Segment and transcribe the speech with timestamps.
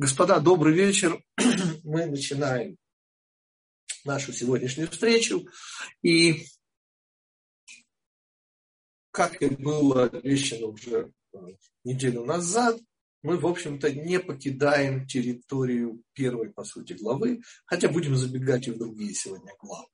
[0.00, 1.20] Господа, добрый вечер.
[1.82, 2.76] Мы начинаем
[4.04, 5.44] нашу сегодняшнюю встречу.
[6.02, 6.46] И
[9.10, 11.38] как и было обещано уже э,
[11.82, 12.78] неделю назад,
[13.22, 18.78] мы, в общем-то, не покидаем территорию первой, по сути, главы, хотя будем забегать и в
[18.78, 19.88] другие сегодня главы.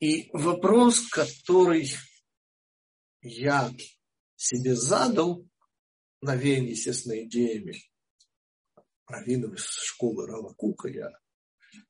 [0.00, 1.92] И вопрос, который
[3.20, 3.70] я
[4.36, 5.46] себе задал,
[6.22, 7.74] навеян, естественно, идеями
[9.08, 11.10] раввинов из школы Рава Кука, я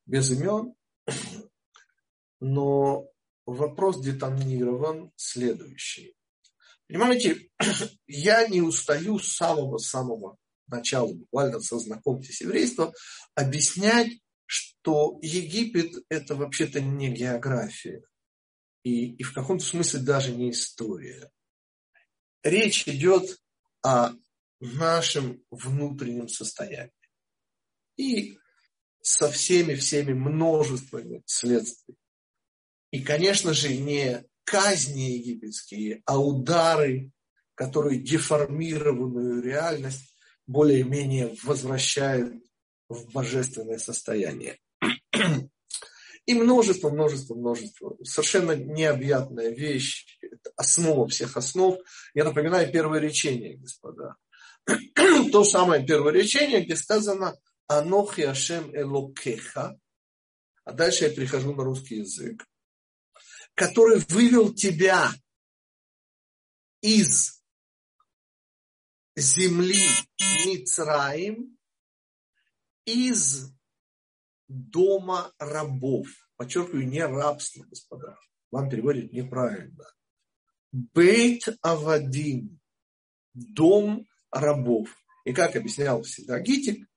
[0.05, 0.73] без имен,
[2.39, 3.07] но
[3.45, 6.15] вопрос детонирован следующий.
[6.87, 7.49] Понимаете,
[8.07, 12.93] я не устаю с самого-самого начала, буквально со знакомьтесь с еврейством,
[13.35, 18.03] объяснять, что Египет это вообще-то не география
[18.83, 21.29] и, и в каком-то смысле даже не история.
[22.43, 23.37] Речь идет
[23.83, 24.13] о
[24.59, 26.91] нашем внутреннем состоянии
[27.99, 28.39] и
[29.01, 31.95] со всеми-всеми множествами следствий.
[32.91, 37.11] И, конечно же, не казни египетские, а удары,
[37.55, 40.15] которые деформированную реальность
[40.47, 42.41] более-менее возвращают
[42.87, 44.57] в божественное состояние.
[46.25, 47.97] И множество, множество, множество.
[48.03, 50.17] Совершенно необъятная вещь.
[50.21, 51.77] Это основа всех основ.
[52.13, 54.15] Я напоминаю первое речение, господа.
[55.31, 57.35] То самое первое речение, где сказано
[57.69, 59.79] Анохи Ашем Элокеха,
[60.65, 62.43] а дальше я перехожу на русский язык,
[63.53, 65.11] который вывел тебя
[66.81, 67.43] из
[69.15, 69.85] земли
[70.45, 71.57] Мицраим,
[72.85, 73.53] из
[74.47, 76.07] дома рабов.
[76.37, 78.17] Подчеркиваю, не рабство, господа.
[78.49, 79.85] Вам переводят неправильно.
[80.71, 82.59] Бейт Авадим.
[83.35, 84.89] Дом рабов.
[85.25, 86.88] И как объяснял всегда Гитик,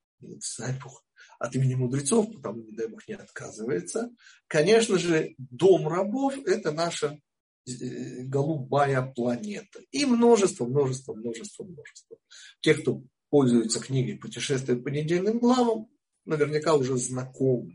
[0.83, 1.05] Бог,
[1.39, 4.11] от имени мудрецов, потому, не дай Бог, не отказывается.
[4.47, 7.19] Конечно же, дом рабов– это наша
[7.67, 9.81] э, голубая планета.
[9.91, 12.17] И множество, множество, множество, множество.
[12.61, 15.89] Те, кто пользуется книгой «Путешествие по недельным главам»,
[16.25, 17.73] наверняка уже знакомы.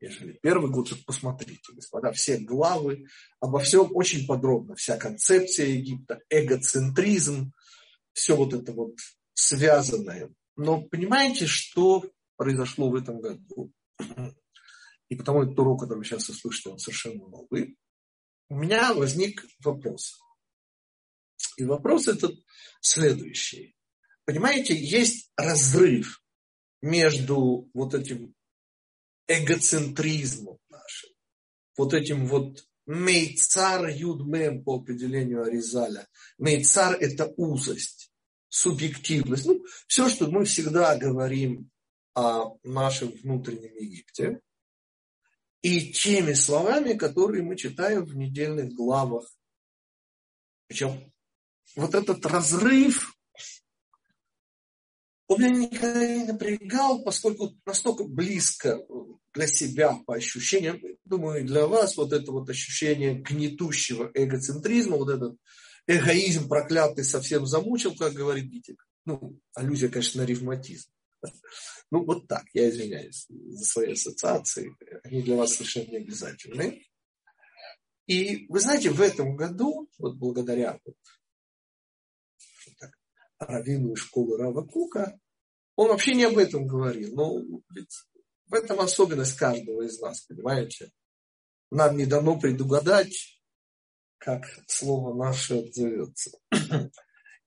[0.00, 3.06] Ежели первый год, то посмотрите, господа, все главы,
[3.40, 4.76] обо всем очень подробно.
[4.76, 7.52] Вся концепция Египта, эгоцентризм,
[8.12, 8.94] все вот это вот
[9.32, 12.04] связанное но понимаете, что
[12.36, 13.72] произошло в этом году?
[15.08, 17.76] И потому этот урок, который вы сейчас услышите, он совершенно новый.
[18.48, 20.18] У меня возник вопрос.
[21.56, 22.34] И вопрос этот
[22.80, 23.76] следующий.
[24.24, 26.22] Понимаете, есть разрыв
[26.82, 28.34] между вот этим
[29.28, 31.10] эгоцентризмом нашим,
[31.76, 36.08] вот этим вот мейцар юдмем по определению Аризаля.
[36.38, 38.12] Мейцар– это узость
[38.56, 39.44] субъективность.
[39.44, 41.70] Ну, все, что мы всегда говорим
[42.14, 44.40] о нашем внутреннем Египте,
[45.60, 49.26] и теми словами, которые мы читаем в недельных главах.
[50.68, 51.12] Причем
[51.74, 53.14] вот этот разрыв,
[55.26, 58.80] он меня никогда не напрягал, поскольку настолько близко
[59.34, 65.10] для себя по ощущениям, думаю, и для вас вот это вот ощущение гнетущего эгоцентризма, вот
[65.10, 65.36] этот
[65.86, 68.86] эгоизм проклятый совсем замучил, как говорит Гитик.
[69.04, 70.90] Ну, аллюзия, конечно, на ревматизм.
[71.90, 74.76] Ну, вот так, я извиняюсь за свои ассоциации.
[75.04, 76.84] Они для вас совершенно не обязательны.
[78.06, 80.96] И вы знаете, в этом году, вот благодаря вот,
[82.78, 82.90] так,
[83.38, 85.18] раввину из школы Рава Кука,
[85.76, 87.14] он вообще не об этом говорил.
[87.14, 87.92] Но ведь
[88.46, 90.90] в этом особенность каждого из нас, понимаете?
[91.70, 93.35] Нам не дано предугадать,
[94.18, 96.30] как слово наше отзовется.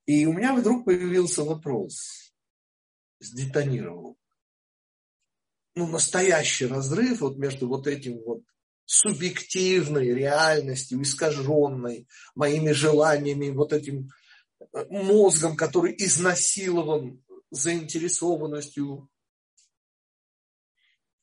[0.06, 2.34] И у меня вдруг появился вопрос,
[3.19, 4.18] сдетонировал.
[5.75, 8.41] Ну, настоящий разрыв вот между вот этим вот
[8.85, 14.09] субъективной реальностью, искаженной моими желаниями, вот этим
[14.74, 19.07] э, мозгом, который изнасилован заинтересованностью.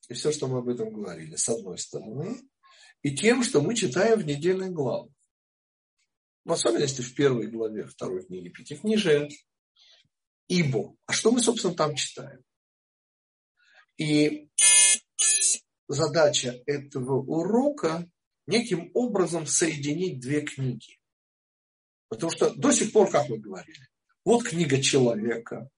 [0.07, 2.39] И все, что мы об этом говорили, с одной стороны.
[3.01, 5.11] И тем, что мы читаем в недельных главах
[6.47, 9.29] в особенности в первой главе второй книги Пятикнижия,
[10.47, 10.95] Ибо.
[11.05, 12.41] А что мы, собственно, там читаем?
[13.97, 14.49] И
[15.89, 18.09] задача этого урока
[18.45, 20.97] неким образом соединить две книги.
[22.07, 23.89] Потому что до сих пор, как мы говорили,
[24.23, 25.69] вот книга человека,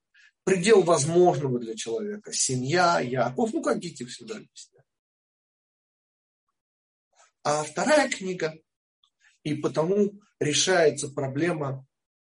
[0.44, 4.86] предел возможного для человека, семья, Яков, ну как дети всегда объясняют.
[7.42, 8.54] А вторая книга
[9.42, 11.86] и потому решается проблема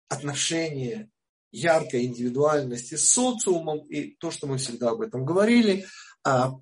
[0.08, 1.10] отношения
[1.50, 5.86] яркой индивидуальности с социумом, и то, что мы всегда об этом говорили.
[6.24, 6.52] А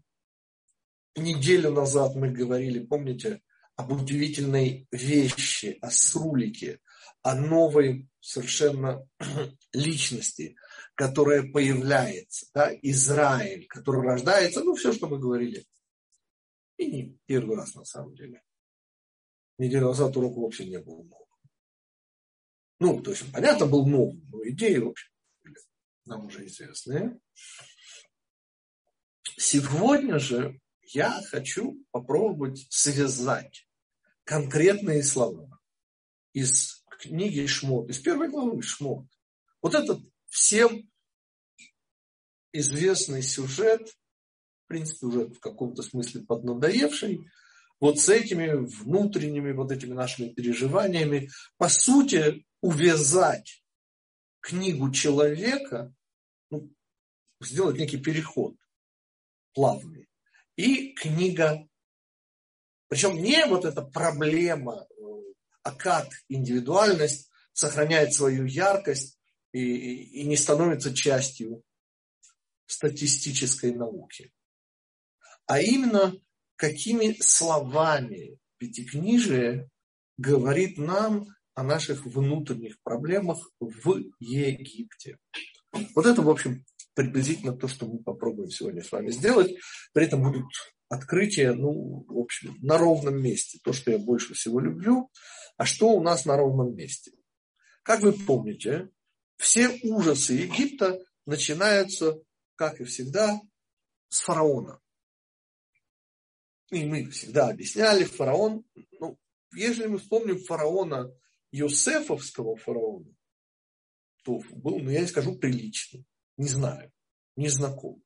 [1.17, 3.41] неделю назад мы говорили, помните,
[3.77, 6.81] об удивительной вещи, о срулике,
[7.23, 9.07] о новой совершенно
[9.73, 10.57] личности,
[10.95, 15.65] которая появляется, да, Израиль, который рождается, ну, все, что мы говорили.
[16.77, 18.43] И не первый раз на самом деле.
[19.59, 21.22] Неделю назад урок вообще не был новым.
[22.83, 25.09] Ну, то есть, понятно, был новым, но идеи, в общем,
[26.05, 27.17] нам уже известные.
[29.37, 33.69] Сегодня же я хочу попробовать связать
[34.25, 35.61] конкретные слова
[36.33, 39.07] из книги Шмот, из первой главы Шмот.
[39.61, 40.91] Вот этот всем
[42.53, 43.91] известный сюжет,
[44.65, 47.31] в принципе, уже в каком-то смысле поднадоевший,
[47.79, 53.63] вот с этими внутренними вот этими нашими переживаниями, по сути, увязать
[54.41, 55.95] книгу человека,
[56.51, 56.73] ну,
[57.41, 58.57] сделать некий переход
[59.53, 60.09] плавный,
[60.57, 61.69] и книга,
[62.89, 64.87] причем не вот эта проблема,
[65.63, 69.19] а как индивидуальность сохраняет свою яркость
[69.53, 71.63] и, и, и не становится частью
[72.67, 74.33] статистической науки,
[75.47, 76.15] а именно
[76.57, 79.69] какими словами Пятикнижие
[80.17, 85.19] говорит нам о наших внутренних проблемах в Египте.
[85.95, 86.65] Вот это, в общем,
[86.95, 89.55] приблизительно то, что мы попробуем сегодня с вами сделать.
[89.93, 90.47] При этом будут
[90.89, 93.59] открытия, ну, в общем, на ровном месте.
[93.65, 95.11] То, что я больше всего люблю.
[95.57, 97.13] А что у нас на ровном месте?
[97.83, 98.91] Как вы помните,
[99.37, 102.19] все ужасы Египта начинаются,
[102.57, 103.41] как и всегда,
[104.09, 104.81] с фараона.
[106.71, 108.65] И мы всегда объясняли, фараон,
[108.99, 109.19] ну,
[109.53, 111.13] если мы вспомним фараона,
[111.53, 113.15] Йосефовского фараона,
[114.25, 116.05] то был, ну, я не скажу, приличный.
[116.37, 116.91] Не знаю,
[117.37, 118.03] не знаком.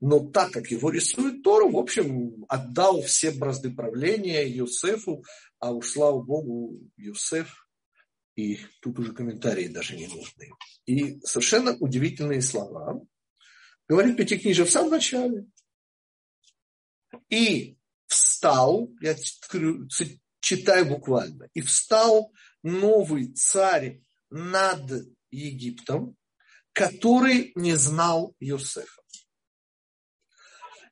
[0.00, 5.24] Но так как его рисует Тору, в общем, отдал все бразды правления Йосефу,
[5.58, 7.68] а уж слава Богу, Йосеф,
[8.36, 10.50] и тут уже комментарии даже не нужны.
[10.86, 13.00] И совершенно удивительные слова.
[13.88, 15.46] Говорит Пятикнижие в самом начале.
[17.28, 17.76] И
[18.06, 19.16] встал, я
[20.40, 24.80] читаю буквально, и встал новый царь над
[25.30, 26.16] Египтом,
[26.72, 29.02] который не знал Юсефа.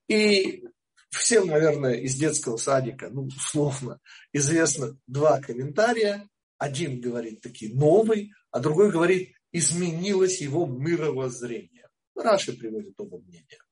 [0.08, 0.64] И
[1.10, 4.00] всем, наверное, из детского садика, ну, условно,
[4.32, 6.28] известно два комментария.
[6.56, 11.88] Один говорит такие новый, а другой говорит, изменилось его мировоззрение.
[12.16, 13.62] Раши приводит оба мнения.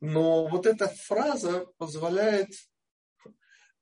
[0.00, 2.50] Но вот эта фраза позволяет,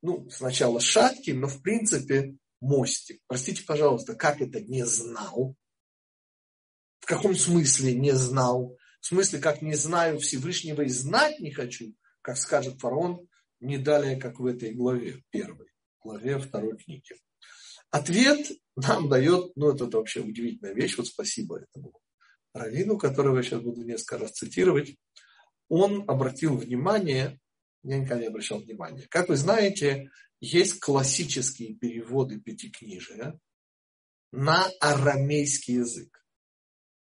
[0.04, 3.22] ну, сначала шаткий, но в принципе мостик.
[3.26, 5.56] Простите, пожалуйста, как это не знал?
[7.00, 8.76] В каком смысле не знал?
[9.00, 13.26] В смысле, как не знаю Всевышнего и знать не хочу, как скажет фараон,
[13.60, 15.68] не далее, как в этой главе, первой,
[16.02, 17.16] главе второй книги.
[17.90, 21.98] Ответ нам дает, ну это вообще удивительная вещь, вот спасибо этому
[22.52, 24.98] раввину, которого я сейчас буду несколько раз цитировать,
[25.70, 27.40] он обратил внимание,
[27.84, 30.10] я никогда не обращал внимания, как вы знаете,
[30.40, 33.38] есть классические переводы пятикнижия
[34.32, 36.24] на арамейский язык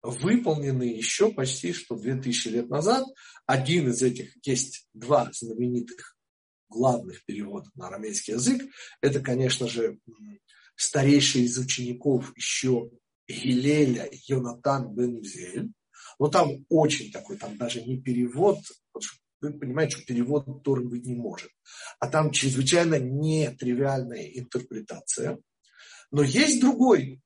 [0.03, 3.05] выполненные еще почти что 2000 лет назад.
[3.45, 6.17] Один из этих, есть два знаменитых
[6.69, 8.61] главных переводов на арамейский язык.
[9.01, 9.97] Это, конечно же,
[10.75, 12.91] старейший из учеников еще
[13.27, 15.71] Гилеля Йонатан бен Узель.
[16.19, 18.59] Но там очень такой, там даже не перевод,
[19.43, 21.51] вы понимаете, что перевод Торы быть не может.
[21.99, 25.39] А там чрезвычайно нетривиальная интерпретация.
[26.11, 27.21] Но есть другой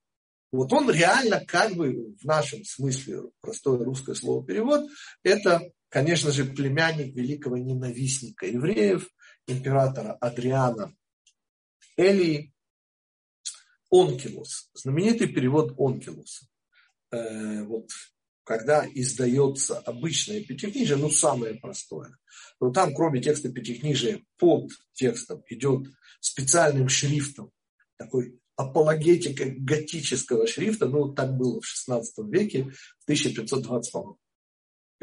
[0.52, 4.90] вот он реально как бы в нашем смысле, простое русское слово перевод,
[5.24, 9.08] это, конечно же, племянник великого ненавистника евреев,
[9.46, 10.96] императора Адриана
[11.98, 12.54] Элии,
[13.92, 16.48] Онкилос, знаменитый перевод Онкилоса.
[17.12, 17.90] Э, вот
[18.48, 22.18] когда издается обычное пятикнижие, ну самое простое,
[22.60, 25.88] то там, кроме текста пятикнижия, под текстом идет
[26.22, 27.52] специальным шрифтом
[27.98, 33.94] такой апологетика готического шрифта, ну, так было в XVI веке, в 1520,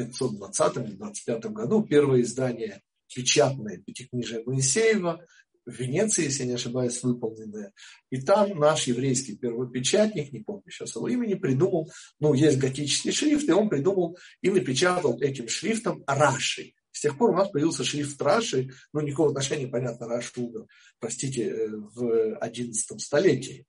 [0.00, 2.82] 520-25 году, первое издание
[3.14, 5.24] печатное Пятикнижие Моисеева,
[5.66, 7.72] в Венеции, если не ошибаюсь, выполненное.
[8.10, 11.90] И там наш еврейский первопечатник, не помню сейчас его имени, придумал,
[12.20, 16.74] ну, есть готический шрифт, и он придумал и напечатал этим шрифтом Раши.
[16.92, 20.66] С тех пор у нас появился шрифт Раши, ну, никакого отношения, понятно, Раши умер,
[21.00, 23.66] простите, э, в XI столетии.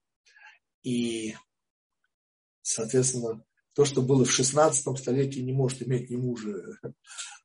[0.83, 1.33] И
[2.67, 3.43] Соответственно,
[3.75, 6.79] то, что было в 16 столетии, не может иметь ни мужа,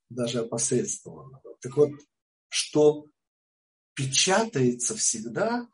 [0.08, 1.58] даже опосредствованного.
[1.60, 1.90] Так вот,
[2.48, 3.04] что
[4.00, 5.68] печатается всегда,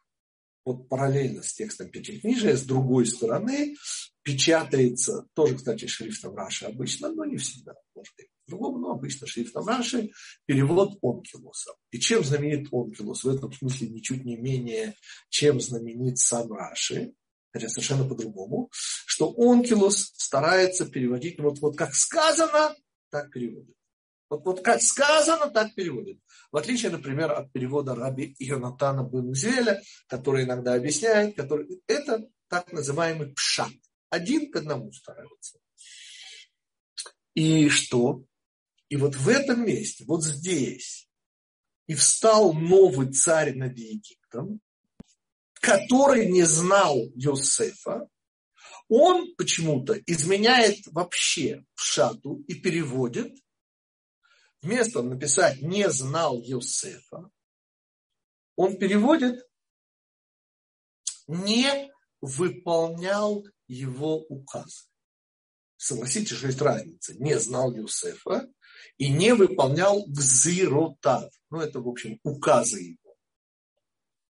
[0.65, 3.77] вот параллельно с текстом Пятикнижия, с другой стороны,
[4.23, 9.65] печатается, тоже, кстати, шрифтом Раши обычно, но не всегда, может быть, другому, но обычно шрифтом
[9.65, 10.11] Раши,
[10.45, 11.75] перевод Онкилуса.
[11.93, 13.23] И чем знаменит Онкилус?
[13.23, 14.97] В этом смысле ничуть не менее,
[15.29, 17.13] чем знаменит сам Раши,
[17.53, 22.75] хотя совершенно по-другому, что Онкилус старается переводить, вот, вот как сказано,
[23.11, 23.77] так переводит.
[24.29, 26.19] Вот, вот как сказано, так переводит.
[26.51, 33.33] В отличие, например, от перевода раби Ионатана Бенузеля, который иногда объясняет, который, это так называемый
[33.35, 33.73] пшат.
[34.11, 35.59] Один к одному старается.
[37.35, 38.25] И что?
[38.89, 41.09] И вот в этом месте, вот здесь,
[41.87, 44.61] и встал новый царь над Египтом,
[45.55, 48.09] который не знал Йосефа,
[48.89, 53.37] он почему-то изменяет вообще шату и переводит,
[54.67, 57.31] вместо написать «не знал Йосефа»,
[58.57, 59.47] он переводит
[61.29, 64.91] «не выполнял его указ».
[65.77, 67.15] Согласитесь, что есть разница.
[67.15, 68.49] Не знал Юсефа
[68.97, 71.31] и не выполнял гзиротав.
[71.51, 73.15] Ну, это, в общем, указы его.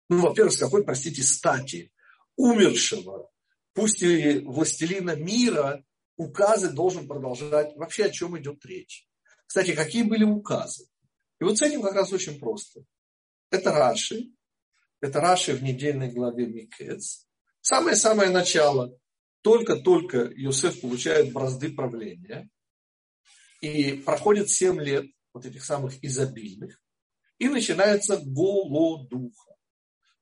[0.10, 1.94] Ну, во-первых, с какой, простите, стати
[2.36, 3.30] умершего,
[3.74, 5.86] пусть и властелина мира,
[6.18, 7.76] указы должен продолжать.
[7.76, 9.08] Вообще о чем идет речь?
[9.46, 10.88] Кстати, какие были указы?
[11.40, 12.84] И вот с этим как раз очень просто.
[13.50, 14.32] Это Раши.
[15.02, 17.28] Это Раши в недельной главе Микец.
[17.62, 18.98] Самое-самое начало.
[19.42, 22.50] Только-только Иосиф получает бразды правления.
[23.62, 26.82] И проходит 7 лет вот этих самых изобильных.
[27.38, 29.56] И начинается голодуха.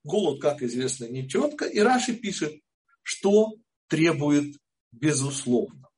[0.03, 1.65] Голод, как известно, не тетка.
[1.65, 2.59] И Раши пишет,
[3.03, 3.53] что
[3.87, 4.57] требует
[4.91, 5.89] безусловно.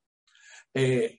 [0.73, 1.09] Э,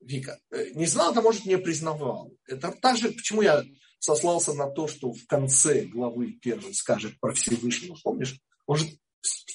[0.00, 2.32] Вика, э, не знал, а может не признавал.
[2.46, 3.64] Это так же, почему я
[3.98, 7.96] сослался на то, что в конце главы первой скажет про Всевышнего.
[8.02, 8.40] Помнишь?
[8.68, 8.86] Же,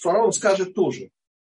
[0.02, 1.10] фараон скажет тоже.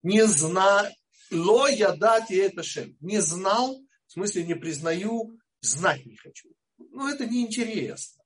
[0.04, 0.86] Не знал,
[1.32, 2.96] ло я дать это шем.
[3.00, 6.50] Не знал, в смысле не признаю, знать не хочу.
[6.78, 8.24] Ну, это неинтересно.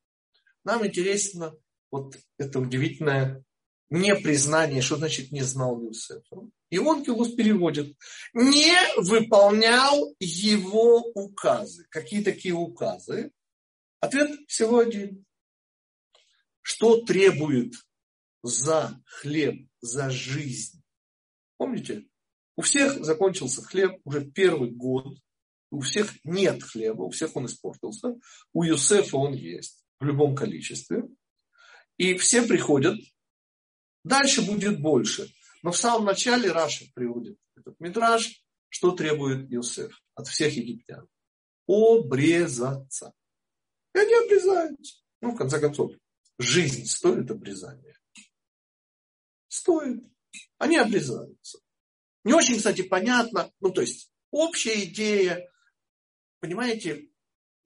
[0.66, 1.56] Нам интересно
[1.89, 3.44] вот это удивительное
[3.89, 6.50] непризнание, что значит не знал Юсефа.
[6.69, 7.96] И он Килус переводит.
[8.34, 11.86] Не выполнял его указы.
[11.89, 13.31] Какие такие указы?
[14.00, 15.25] Ответ всего один.
[16.62, 17.74] Что требует
[18.43, 20.81] за хлеб, за жизнь?
[21.58, 22.05] Помните?
[22.55, 25.17] У всех закончился хлеб уже первый год.
[25.72, 28.15] У всех нет хлеба, у всех он испортился.
[28.53, 31.03] У Юсефа он есть в любом количестве.
[31.98, 32.98] И все приходят.
[34.10, 35.32] Дальше будет больше.
[35.62, 41.08] Но в самом начале Раша приводит этот мидраж, что требует Иосиф от всех египтян.
[41.68, 43.13] Обрезаться.
[43.94, 44.96] И они обрезаются.
[45.22, 45.92] Ну, в конце концов,
[46.39, 48.00] жизнь стоит обрезания.
[49.48, 50.04] Стоит.
[50.58, 51.60] Они обрезаются.
[52.24, 53.51] Не очень, кстати, понятно.
[53.60, 55.48] Ну, то есть, общая идея.
[56.39, 57.12] Понимаете,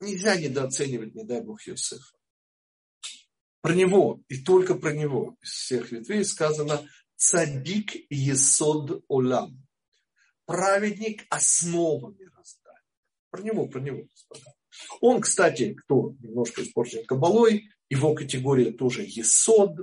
[0.02, 2.18] нельзя недооценивать, не дай бог, Иосифа.
[3.64, 9.66] Про него и только про него из всех ветвей сказано Цадик Есод Олам.
[10.46, 12.84] Праведник основа мироздания.
[13.30, 14.54] Про него, про него, господа.
[15.00, 19.80] Он, кстати, кто немножко испорчен кабалой, его категория тоже Есод,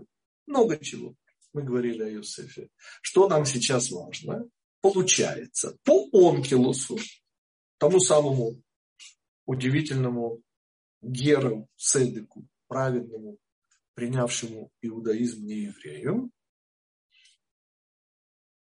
[0.46, 1.14] много чего.
[1.54, 2.68] Мы говорили о Иосифе.
[3.00, 4.46] Что нам сейчас важно?
[4.82, 6.98] Получается, по Онкилусу,
[7.78, 8.62] тому самому
[9.46, 10.42] удивительному
[11.00, 13.38] Геру Седеку, праведному,
[14.00, 16.30] принявшему иудаизм не еврею,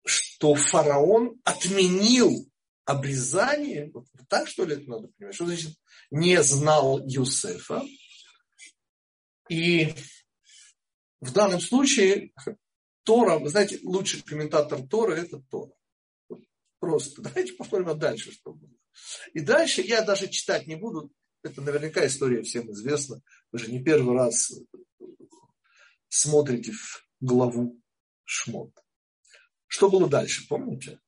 [0.05, 2.31] что фараон отменил
[2.85, 5.75] обрезание, вот так что ли это надо понимать, что значит
[6.09, 7.83] не знал Юсефа.
[9.49, 9.93] И
[11.19, 12.31] в данном случае
[13.03, 15.73] Тора, вы знаете, лучший комментатор Тора это Тора.
[16.79, 18.79] Просто давайте посмотрим дальше, что будет.
[19.33, 21.11] И дальше я даже читать не буду.
[21.43, 23.21] Это наверняка история всем известна.
[23.51, 24.51] Вы же не первый раз
[26.19, 27.79] смотрите в главу
[28.23, 28.71] Шмот.
[29.67, 30.99] Что было дальше, помните?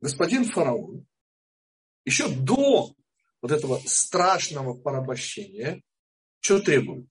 [0.00, 1.06] Господин фараон
[2.04, 2.94] еще до
[3.40, 5.82] вот этого страшного порабощения
[6.42, 7.08] что требует?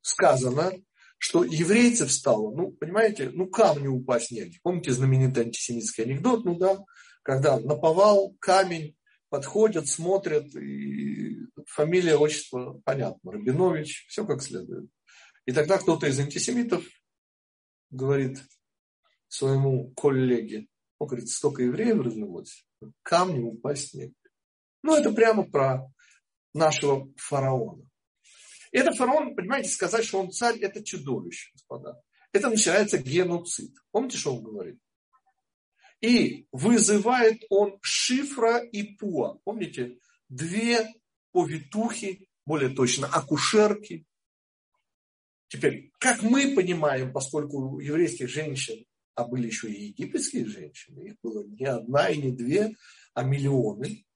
[0.00, 0.72] Сказано,
[1.18, 4.58] что еврейцев стало, ну, понимаете, ну, камню упасть негде.
[4.62, 6.46] Помните знаменитый антисемитский анекдот?
[6.46, 6.78] Ну да,
[7.22, 8.96] когда наповал камень,
[9.28, 14.88] подходят, смотрят, и фамилия, отчество, понятно, Рабинович, все как следует.
[15.46, 16.84] И тогда кто-то из антисемитов
[17.90, 18.38] говорит,
[19.30, 20.66] своему коллеге.
[20.98, 22.66] Он говорит, столько евреев развелось,
[23.02, 24.12] камни упасть нет.
[24.82, 25.86] Ну, это прямо про
[26.52, 27.88] нашего фараона.
[28.72, 32.00] И это фараон, понимаете, сказать, что он царь, это чудовище, господа.
[32.32, 33.74] Это начинается геноцид.
[33.90, 34.78] Помните, что он говорит?
[36.00, 39.38] И вызывает он Шифра и Пуа.
[39.44, 40.88] Помните, две
[41.32, 44.06] повитухи, более точно, акушерки.
[45.50, 51.16] Теперь, как мы понимаем, поскольку у еврейских женщин, а были еще и египетские женщины, их
[51.24, 52.76] было не одна и не две,
[53.14, 54.06] а миллионы.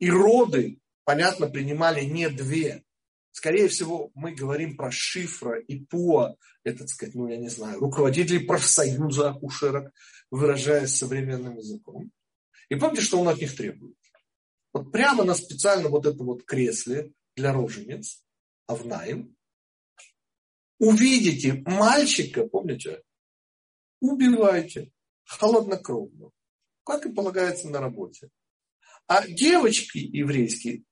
[0.00, 2.82] И роды, понятно, принимали не две.
[3.30, 6.34] Скорее всего, мы говорим про Шифра и Пуа,
[6.64, 9.92] это, так сказать, ну, я не знаю, руководителей профсоюза акушерок,
[10.32, 12.10] выражаясь современным языком.
[12.68, 13.96] И помните, что он от них требует?
[14.72, 18.24] Вот прямо на специально вот это вот кресле для рожениц,
[18.66, 19.37] Авнаем,
[20.78, 23.02] увидите мальчика, помните,
[24.00, 24.92] убивайте
[25.24, 26.30] холоднокровно,
[26.84, 28.30] как и полагается на работе.
[29.06, 30.84] А девочки еврейские,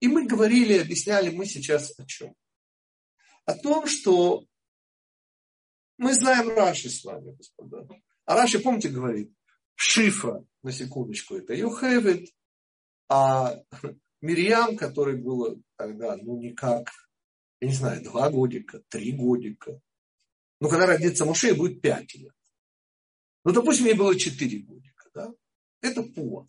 [0.00, 2.34] и мы говорили, объясняли мы сейчас о чем?
[3.44, 4.44] О том, что
[5.98, 7.88] мы знаем Раши с вами, господа.
[8.24, 9.32] А Раши, помните, говорит,
[9.74, 12.34] шифра, на секундочку, это Йохевит,
[13.08, 13.62] а
[14.20, 16.90] Мирьям, который было тогда, ну, никак,
[17.60, 19.80] я не знаю, два годика, три годика.
[20.60, 22.34] Ну, когда родится Муше, будет пять лет.
[23.44, 25.32] Ну, допустим, ей было четыре годика, да?
[25.80, 26.46] Это Пуа.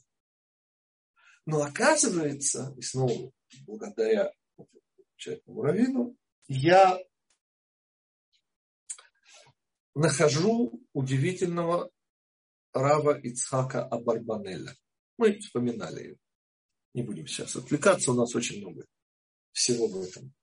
[1.46, 3.32] Но оказывается, и снова
[3.66, 4.32] благодаря
[5.16, 7.00] человеку Равину, я
[9.96, 11.90] нахожу удивительного
[12.74, 14.76] Рава Ицхака Абарбанеля.
[15.18, 16.18] Мы вспоминали его.
[16.94, 18.86] Не будем сейчас отвлекаться, у нас очень много
[19.52, 20.34] всего в этом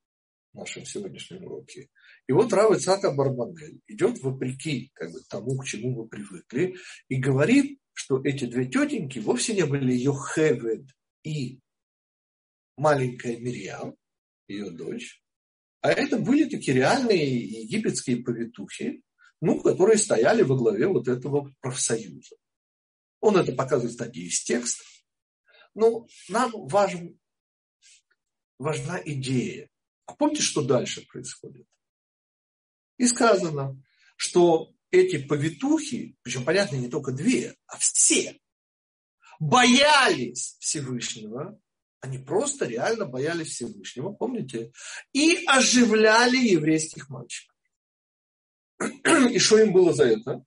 [0.55, 1.89] нашем сегодняшнем уроке.
[2.27, 6.77] И вот Рав Ицхака Барбанель идет вопреки как бы, тому, к чему вы привыкли,
[7.09, 10.87] и говорит, что эти две тетеньки вовсе не были Йохевед
[11.23, 11.61] и
[12.77, 13.97] маленькая Мирьям,
[14.49, 15.23] ее дочь,
[15.81, 19.03] а это были такие реальные египетские повитухи,
[19.41, 22.37] ну, которые стояли во главе вот этого профсоюза.
[23.21, 24.83] Он это показывает, кстати, из текста.
[25.75, 27.19] Но нам важен,
[28.59, 29.69] важна идея.
[30.07, 31.67] А помните, что дальше происходит?
[32.99, 33.83] И сказано,
[34.17, 38.39] что эти повитухи, причем, понятно, не только две, а все,
[39.41, 41.61] боялись Всевышнего,
[42.01, 44.73] они просто реально боялись Всевышнего, помните?
[45.13, 47.57] И оживляли еврейских мальчиков.
[49.31, 50.45] И что им было за это?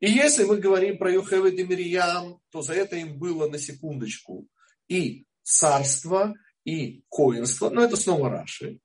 [0.00, 4.46] И если мы говорим про Йохевед и то за это им было на секундочку
[4.86, 7.70] и царство, и коинство.
[7.70, 8.80] Но это снова Раши.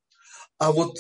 [0.58, 0.98] А вот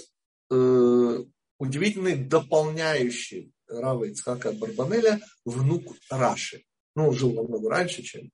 [0.51, 1.23] э,
[1.57, 6.63] удивительный дополняющий Рава Ицхака Барбанеля внук Раши.
[6.95, 8.31] Ну, он жил намного раньше, чем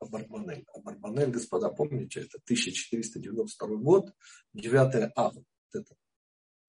[0.00, 0.64] Абарбанель.
[0.74, 4.12] Абарбанель, господа, помните, это 1492 год,
[4.54, 5.44] 9 ава.
[5.72, 5.94] Это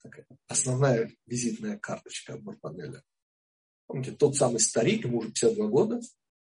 [0.02, 3.04] такая основная визитная карточка Абарбанеля.
[3.86, 6.02] Помните, тот самый старик, ему уже 52 года,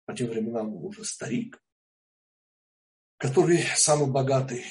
[0.05, 1.61] по тем временам уже старик,
[3.17, 4.63] который самый богатый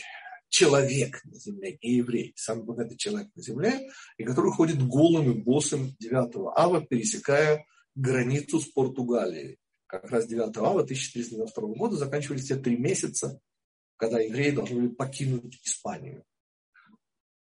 [0.48, 5.42] человек на земле, не еврей, самый богатый человек на земле, и который ходит голым и
[5.42, 9.58] босым 9 ава, пересекая границу с Португалией.
[9.86, 13.40] Как раз 9 ава 1392 года заканчивались те три месяца,
[13.96, 16.24] когда евреи должны были покинуть Испанию,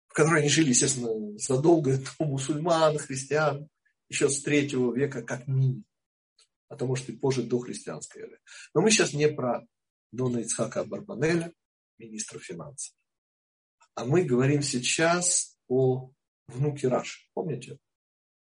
[0.08, 3.68] в которой они жили, естественно, задолго до мусульман, христиан,
[4.08, 5.84] еще с третьего века как минимум,
[6.68, 8.40] потому что и позже до христианской эры.
[8.74, 9.64] Но мы сейчас не про
[10.12, 11.52] Дона Ицхака Барбанеля,
[11.98, 12.94] министра финансов.
[13.94, 16.10] А мы говорим сейчас о
[16.46, 17.26] внуке Раши.
[17.34, 17.78] Помните?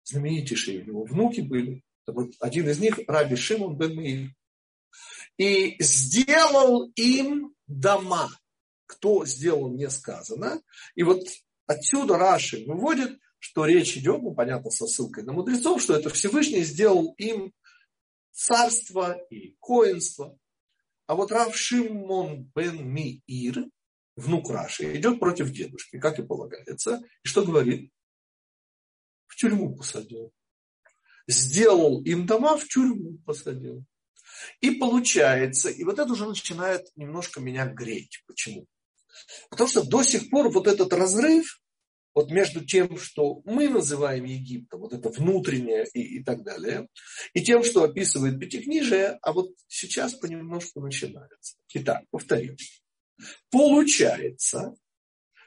[0.04, 1.84] Знаменитейшие у него внуки были.
[2.08, 4.36] Вот один из них Раби Шимон бен Меир.
[5.38, 8.30] И сделал им дома.
[8.86, 10.62] Кто сделал, не сказано.
[10.96, 11.24] И вот
[11.68, 16.64] отсюда Раши выводит, что речь идет, ну, понятно, со ссылкой на мудрецов, что это Всевышний
[16.64, 17.54] сделал им
[18.32, 20.38] царство и коинство.
[21.10, 23.66] А вот Рав Шимон бен Миир,
[24.16, 27.02] внук Раши, идет против дедушки, как и полагается.
[27.24, 27.92] И что говорит?
[29.26, 30.32] В тюрьму посадил.
[31.26, 33.84] Сделал им дома, в тюрьму посадил.
[34.62, 38.24] И получается, и вот это уже начинает немножко меня греть.
[38.28, 38.68] Почему?
[39.50, 41.60] Потому что до сих пор вот этот разрыв
[42.16, 46.88] вот между тем, что мы называем Египтом, вот это внутреннее и, и так далее,
[47.34, 51.58] и тем, что описывает Пятикнижие, а вот сейчас понемножку начинается.
[51.74, 52.58] Итак, повторим.
[53.52, 54.76] Получается,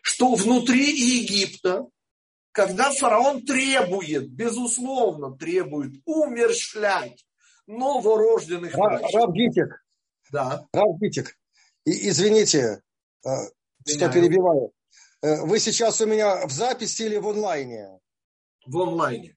[0.02, 1.86] что внутри Египта,
[2.52, 7.24] когда фараон требует, безусловно требует умершлять
[7.66, 9.14] новорожденных мальчиков.
[9.14, 9.84] Раб Гитик.
[10.30, 10.66] Да.
[10.72, 11.36] Раб Гитик.
[11.84, 12.82] И, извините,
[13.26, 13.30] э,
[13.86, 14.72] что перебиваю.
[15.22, 18.00] Э, вы сейчас у меня в записи или в онлайне?
[18.66, 19.36] В онлайне.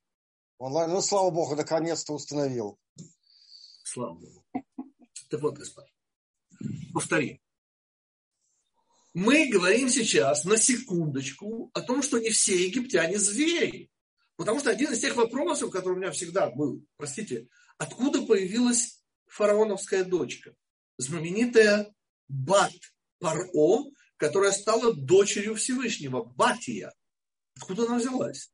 [0.58, 0.92] Онлайн.
[0.92, 2.80] Ну, слава богу, наконец-то установил.
[3.84, 4.46] Слава богу.
[5.30, 5.88] Так вот, господа,
[6.94, 7.40] повторим.
[9.14, 13.92] Мы говорим сейчас на секундочку о том, что не все египтяне звери.
[14.36, 20.04] Потому что один из тех вопросов, который у меня всегда был, простите, откуда появилась фараоновская
[20.04, 20.56] дочка?
[20.98, 21.94] Знаменитая
[22.28, 22.74] Бат
[23.20, 23.48] Паро,
[24.18, 26.94] которая стала дочерью Всевышнего, Батия.
[27.56, 28.52] Откуда она взялась?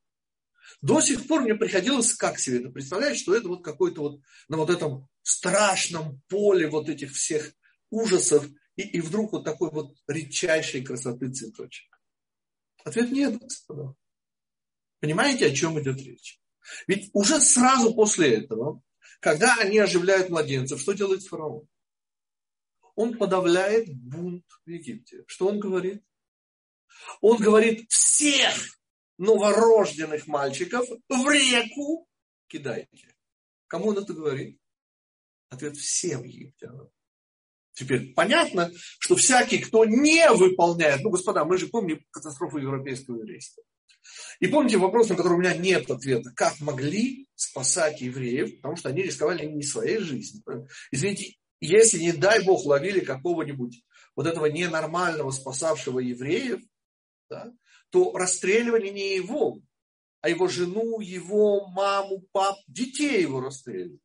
[0.82, 4.58] До сих пор мне приходилось, как себе это представлять, что это вот какой-то вот на
[4.58, 7.54] вот этом страшном поле вот этих всех
[7.90, 8.46] ужасов,
[8.76, 12.02] и, и вдруг вот такой вот редчайшей красоты цветочек.
[12.84, 13.96] Ответ нет, господа.
[15.00, 16.40] Понимаете, о чем идет речь?
[16.88, 18.82] Ведь уже сразу после этого,
[19.20, 21.68] когда они оживляют младенцев, что делает фараон?
[22.96, 25.24] Он подавляет бунт в Египте.
[25.28, 26.04] Что он говорит?
[27.22, 28.80] Он говорит, всех
[29.18, 32.08] новорожденных мальчиков в реку
[32.48, 33.16] кидайте.
[33.68, 34.60] Кому он это говорит?
[35.50, 36.90] Ответ всем египтянам.
[37.74, 43.64] Теперь понятно, что всякий, кто не выполняет, ну, господа, мы же помним катастрофу европейского еврейства.
[44.40, 46.32] И помните вопрос, на который у меня нет ответа.
[46.36, 50.44] Как могли спасать евреев, потому что они рисковали не своей жизнью.
[50.92, 53.84] Извините, если, не дай Бог, ловили какого-нибудь
[54.16, 56.62] вот этого ненормального, спасавшего евреев,
[57.30, 57.54] да,
[57.92, 59.62] то расстреливали не его,
[60.22, 64.00] а его жену, его маму, пап, детей его расстреливали.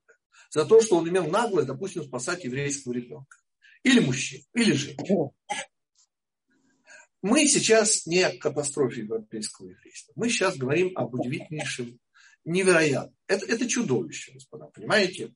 [0.50, 3.36] За то, что он имел наглость, допустим, спасать еврейского ребенка.
[3.82, 5.30] Или мужчин, или женщин.
[7.22, 10.12] Мы сейчас не о катастрофе европейского еврейства.
[10.16, 11.98] Мы сейчас говорим об удивительнейшем,
[12.44, 13.16] невероятном.
[13.26, 15.34] Это, это чудовище, господа, понимаете?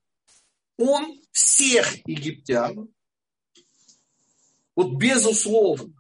[0.81, 2.89] Он всех египтян,
[4.75, 5.93] вот безусловно,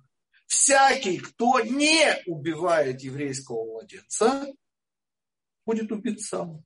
[0.46, 4.46] всякий, кто не убивает еврейского младенца,
[5.66, 6.64] будет убит сам.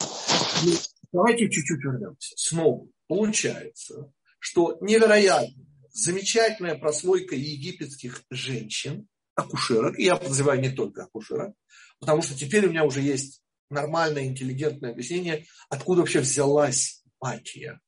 [0.00, 0.72] Ну,
[1.12, 2.34] давайте чуть-чуть вернемся.
[2.36, 11.54] Снова получается, что невероятно замечательная прослойка египетских женщин, акушерок, я подозреваю не только акушерок,
[12.00, 13.42] потому что теперь у меня уже есть
[13.72, 17.80] нормальное, интеллигентное объяснение, откуда вообще взялась матия.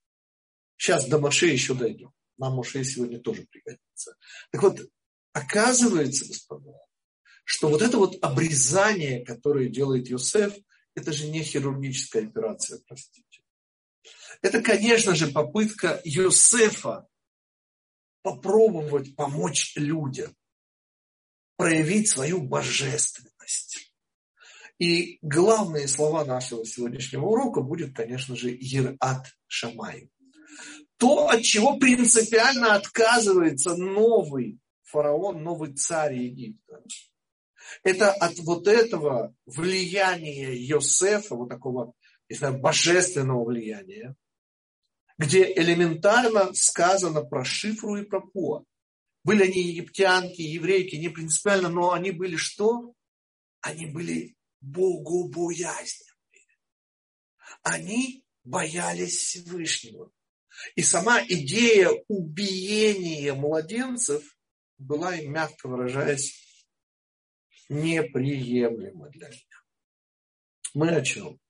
[0.77, 2.13] Сейчас до Моше еще дойдем.
[2.37, 4.17] Нам Моше сегодня тоже пригодится.
[4.51, 4.81] Так вот,
[5.33, 6.73] оказывается, господа,
[7.45, 10.55] что вот это вот обрезание, которое делает Йосеф,
[10.95, 13.43] это же не хирургическая операция, простите.
[14.43, 17.07] Это, конечно же, попытка Йосефа
[18.23, 20.35] попробовать помочь людям,
[21.57, 23.94] проявить свою божественность.
[24.79, 30.11] И главные слова нашего сегодняшнего урока будет, конечно же, Ират Шамай.
[30.97, 36.83] То, от чего принципиально отказывается новый фараон, новый царь Египта.
[37.83, 41.95] Это от вот этого влияния Йосефа, вот такого,
[42.29, 44.17] не знаю, божественного влияния,
[45.19, 48.65] где элементарно сказано про Шифру и про Пуа.
[49.23, 52.93] Были они египтянки, еврейки, не принципиально, но они были что?
[53.61, 56.15] Они были богобоязненными.
[57.63, 60.11] Они боялись Всевышнего.
[60.77, 64.23] И сама идея убиения младенцев
[64.79, 66.67] была мягко выражаясь,
[67.69, 69.67] неприемлема для них.
[70.75, 71.41] Мы о чем?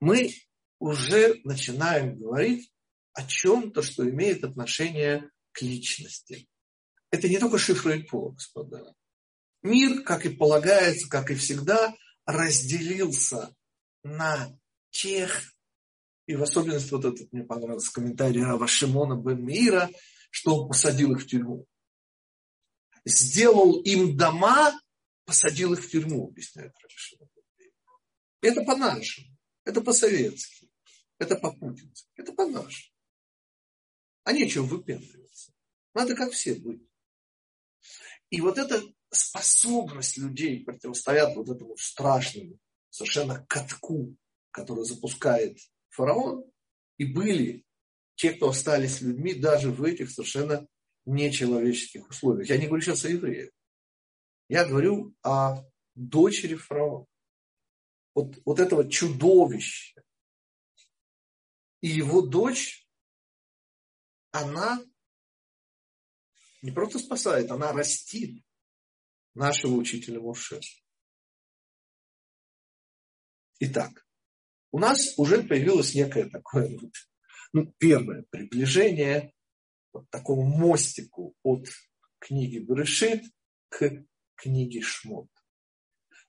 [0.00, 0.34] Мы
[0.78, 2.72] уже начинаем говорить
[3.12, 6.48] о чем-то, что имеет отношение к личности.
[7.10, 8.94] Это не только шифры и пол, господа.
[9.64, 11.92] Мир, как и полагается, как и всегда,
[12.24, 13.52] разделился
[14.04, 14.56] на
[14.90, 15.52] тех,
[16.26, 19.90] и в особенности вот этот мне понравился комментарий Рава Шимона бен Мира,
[20.30, 21.66] что он посадил их в тюрьму.
[23.04, 24.72] Сделал им дома,
[25.24, 27.28] посадил их в тюрьму, объясняет Рава Шимон.
[28.40, 30.70] Это по-нашему, это по-советски.
[31.18, 32.08] Это по-путински.
[32.16, 32.92] Это по-нашему.
[34.24, 35.52] А нечего выпендриваться.
[35.94, 36.82] Надо как все быть.
[38.30, 38.82] И вот эта
[39.14, 42.58] способность людей противостоять вот этому страшному,
[42.90, 44.16] совершенно катку,
[44.50, 46.44] который запускает фараон,
[46.98, 47.64] и были
[48.14, 50.66] те, кто остались людьми даже в этих совершенно
[51.06, 52.48] нечеловеческих условиях.
[52.48, 53.50] Я не говорю сейчас о евреях.
[54.48, 57.06] Я говорю о дочери фараона.
[58.14, 60.00] Вот, вот этого чудовища,
[61.80, 62.88] и его дочь,
[64.30, 64.82] она
[66.62, 68.42] не просто спасает, она растит
[69.34, 70.60] нашего учителя Моше.
[73.60, 74.06] Итак,
[74.72, 76.78] у нас уже появилось некое такое
[77.52, 79.32] ну, первое приближение
[79.92, 81.68] вот такому мостику от
[82.18, 83.22] книги Берешит
[83.68, 85.28] к книге Шмот.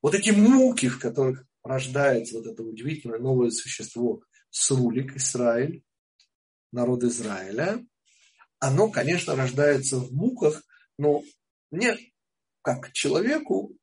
[0.02, 5.84] Вот эти муки, в которых рождается вот это удивительное новое существо Срулик, Израиль,
[6.72, 7.84] народ Израиля,
[8.60, 10.64] оно, конечно, рождается в муках,
[11.00, 11.24] но
[11.72, 11.98] мне,
[12.66, 13.78] как человеку,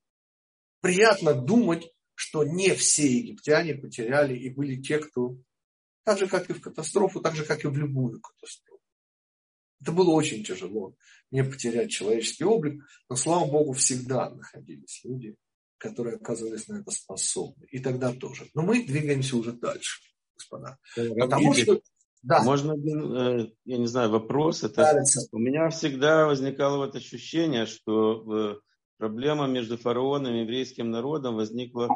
[0.80, 5.36] приятно думать, что не все египтяне потеряли и были те, кто
[6.04, 8.82] так же, как и в катастрофу, так же, как и в любую катастрофу.
[9.80, 10.96] Это было очень тяжело,
[11.30, 15.36] не потерять человеческий облик, но, слава Богу, всегда находились люди,
[15.78, 17.66] которые оказывались на это способны.
[17.70, 18.48] И тогда тоже.
[18.54, 20.00] Но мы двигаемся уже дальше,
[20.34, 20.76] господа.
[20.96, 21.80] Потому что...
[22.22, 22.40] Да.
[22.44, 24.62] Можно один, э, я не знаю, вопрос.
[24.62, 28.60] Это, у меня всегда возникало вот ощущение, что э,
[29.02, 31.88] проблема между фараоном и еврейским народом возникла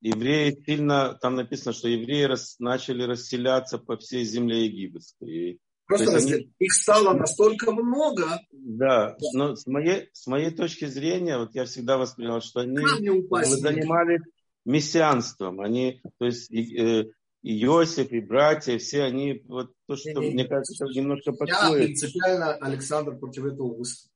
[0.00, 5.58] евреи сильно, там написано, что евреи рас, начали расселяться по всей земле египетской.
[5.88, 6.52] Просто они...
[6.60, 8.40] их стало настолько много.
[8.52, 14.22] Да, но с моей, с моей точки зрения, вот я всегда воспринял, что они занимались
[14.64, 15.60] мессианством.
[15.60, 17.06] Они, то есть э,
[17.42, 21.80] и Иосиф, и братья, все они, вот то, что, не, мне кажется, немножко подходит.
[21.80, 24.15] Я принципиально, Александр, против этого выступаю.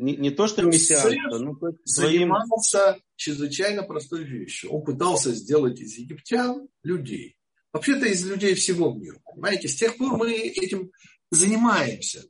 [0.00, 2.20] Не, не то, что мессианство, но своим...
[2.20, 4.72] занимался чрезвычайно простой вещью.
[4.72, 7.36] Он пытался сделать из египтян людей.
[7.70, 9.20] Вообще-то из людей всего мира.
[9.26, 10.90] Понимаете, с тех пор мы этим
[11.30, 12.24] занимаемся.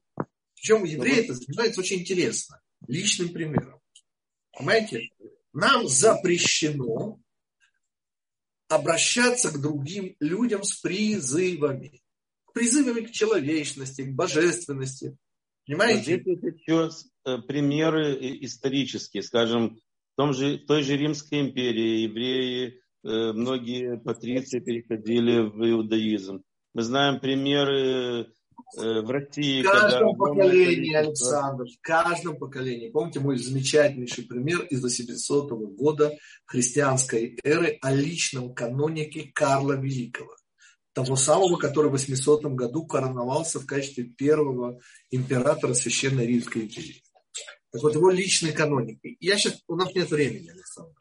[0.57, 2.61] Причем евреи это занимаются очень интересно.
[2.89, 3.81] Личным примером.
[4.53, 5.09] Понимаете,
[5.53, 7.21] нам запрещено
[8.67, 12.03] обращаться к другим людям с призывами.
[12.53, 15.17] Призывами к человечности, к божественности.
[15.71, 16.21] Понимаете?
[16.21, 16.91] Здесь есть еще
[17.25, 19.23] э, примеры исторические.
[19.23, 25.71] Скажем, в, том же, в той же Римской империи евреи, э, многие патриции переходили в
[25.71, 26.43] иудаизм.
[26.75, 29.63] Мы знаем примеры э, в России.
[29.63, 32.91] В каждом поколении, Александр, в каждом поколении.
[32.91, 36.13] Помните мой замечательнейший пример из 800 года
[36.47, 40.35] христианской эры о личном канонике Карла Великого.
[40.93, 47.03] Того самого, который в 800 году короновался в качестве первого императора Священной Римской империи.
[47.71, 48.99] Так вот, его личный каноник.
[49.21, 50.95] Я сейчас, у нас нет времени, Александр.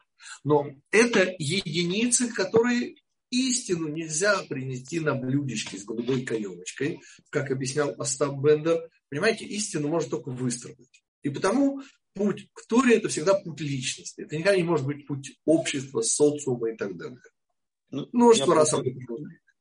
[0.44, 2.94] Но это единицы, которые
[3.30, 7.00] истину нельзя принести на блюдечке с голубой каемочкой,
[7.30, 8.88] как объяснял Остап Бендер.
[9.08, 11.02] Понимаете, истину можно только выстроить.
[11.22, 11.80] И потому
[12.14, 14.22] путь к Торе– это всегда путь личности.
[14.22, 17.20] Это никогда не может быть путь общества, социума и так далее.
[17.90, 19.04] Ну, Множество раз об этом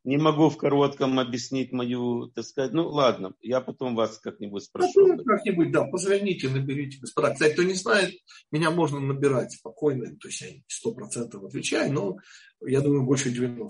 [0.03, 5.07] не могу в коротком объяснить мою, так сказать, ну ладно, я потом вас как-нибудь спрошу.
[5.07, 7.33] Ну, как-нибудь, да, позвоните, наберите, господа.
[7.33, 8.15] Кстати, кто не знает,
[8.51, 12.17] меня можно набирать спокойно, то есть я сто процентов отвечаю, но
[12.65, 13.69] я думаю, больше 90%.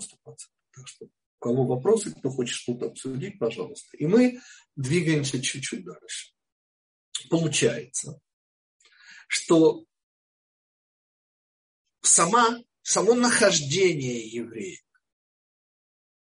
[0.72, 1.08] Так что у
[1.40, 3.96] кого вопросы, кто хочет что-то обсудить, пожалуйста.
[3.96, 4.40] И мы
[4.76, 6.32] двигаемся чуть-чуть дальше.
[7.28, 8.20] Получается,
[9.26, 9.84] что
[12.02, 14.80] сама, само нахождение евреев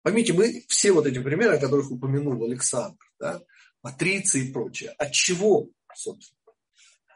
[0.10, 3.44] Поймите, мы все вот эти примеры, о которых упомянул Александр, да,
[3.84, 6.40] матрицы и прочее, от чего, собственно?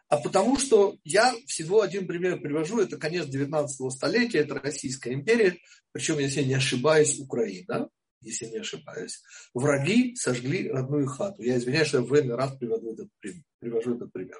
[0.09, 5.57] А потому что я всего один пример привожу, это конец 19 столетия, это Российская империя,
[5.91, 7.89] причем, если не ошибаюсь, Украина,
[8.21, 9.23] если не ошибаюсь.
[9.55, 11.41] Враги сожгли родную хату.
[11.41, 13.09] Я извиняюсь, что я в иной раз привожу этот,
[13.57, 14.37] привожу этот пример.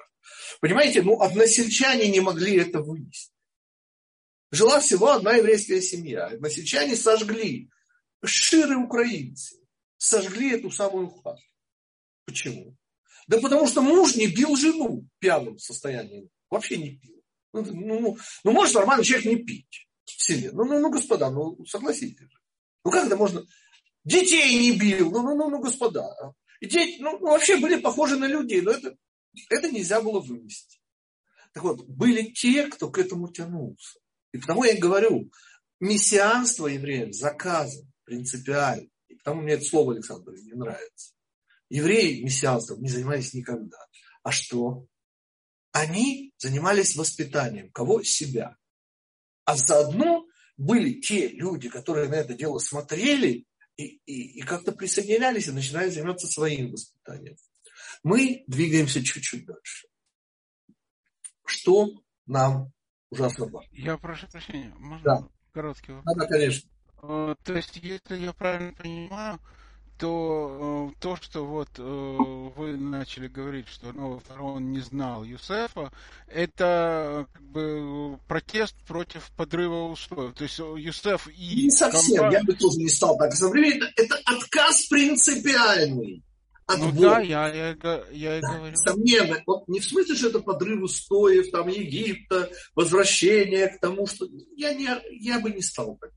[0.60, 3.32] Понимаете, ну односельчане не могли это вынести.
[4.52, 6.26] Жила всего одна еврейская семья.
[6.26, 7.68] Односельчане сожгли
[8.26, 9.56] ширы украинцы
[9.96, 11.42] сожгли эту самую хату.
[12.26, 12.76] Почему?
[13.26, 16.28] Да потому что муж не бил жену в пьяном состоянии.
[16.50, 17.22] Вообще не пил.
[17.52, 20.50] Ну, ну, ну, ну может нормальный человек не пить в селе.
[20.52, 22.28] Ну, ну, ну, господа, ну согласитесь.
[22.84, 23.44] Ну как это можно?
[24.04, 25.10] Детей не бил.
[25.10, 26.34] Ну, ну, ну, ну господа.
[26.60, 28.96] Дети, ну, ну, вообще были похожи на людей, но это,
[29.50, 30.80] это нельзя было вынести.
[31.52, 33.98] Так вот, были те, кто к этому тянулся.
[34.32, 35.30] И потому я говорю,
[35.80, 38.88] мессианство евреев заказано принципиально.
[39.08, 41.14] И потому мне это слово, Александр, не нравится.
[41.68, 43.78] Евреи мессианством не занимались никогда.
[44.22, 44.86] А что?
[45.72, 47.70] Они занимались воспитанием.
[47.70, 48.02] Кого?
[48.02, 48.56] Себя.
[49.44, 55.48] А заодно были те люди, которые на это дело смотрели и, и, и как-то присоединялись
[55.48, 57.36] и начинали заниматься своим воспитанием.
[58.02, 59.88] Мы двигаемся чуть-чуть дальше.
[61.44, 61.90] Что
[62.26, 62.72] нам
[63.10, 63.74] ужасно важно?
[63.74, 65.28] Я прошу прощения, можно да.
[65.52, 66.14] короткий вопрос?
[66.14, 66.70] Да, да, конечно.
[67.08, 69.38] Э, то есть, если я правильно понимаю,
[69.98, 75.92] то э, то, что вот э, вы начали говорить, что ну, фараон не знал Юсефа,
[76.28, 80.32] это как бы протест против подрыва условий.
[80.32, 81.64] То есть Юсеф и...
[81.64, 82.38] Не совсем, компания...
[82.38, 83.82] я бы тоже не стал так говорить.
[83.96, 86.22] Это отказ принципиальный.
[86.66, 87.76] От ну да, я, я,
[88.10, 88.72] я и говорю.
[88.72, 94.26] Несомненно, вот не в смысле, что это подрыв устоев там, Египта, возвращение к тому, что...
[94.56, 94.88] Я, не,
[95.20, 96.10] я бы не стал так.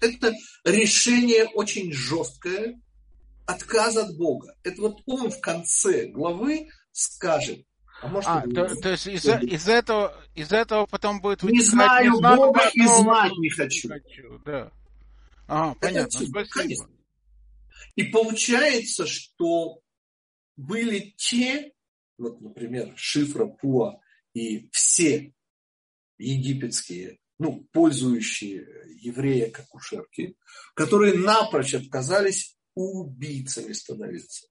[0.00, 0.32] Это
[0.64, 2.80] решение очень жесткое,
[3.46, 4.54] отказ от Бога.
[4.62, 7.64] Это вот он в конце главы скажет,
[8.00, 12.12] а, может, а то, то есть из, из, этого, из этого потом будет Не знаю
[12.12, 13.88] не Бога и знать не хочу.
[13.88, 14.70] Не хочу да.
[15.48, 16.48] Ага, понятно, это, спасибо.
[16.50, 16.88] Конечно.
[17.96, 19.80] И получается, что
[20.56, 21.72] были те,
[22.18, 24.00] вот, например, Шифра, Пуа
[24.34, 25.32] и все
[26.18, 28.66] египетские, ну, пользующие
[29.00, 30.36] еврея как ушерки,
[30.74, 34.46] которые напрочь отказались убийцами становиться.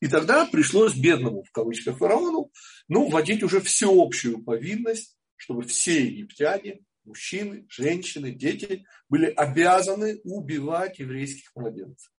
[0.00, 2.50] И тогда пришлось бедному, в кавычках, фараону,
[2.88, 11.54] ну, вводить уже всеобщую повинность, чтобы все египтяне, мужчины, женщины, дети были обязаны убивать еврейских
[11.54, 12.12] младенцев.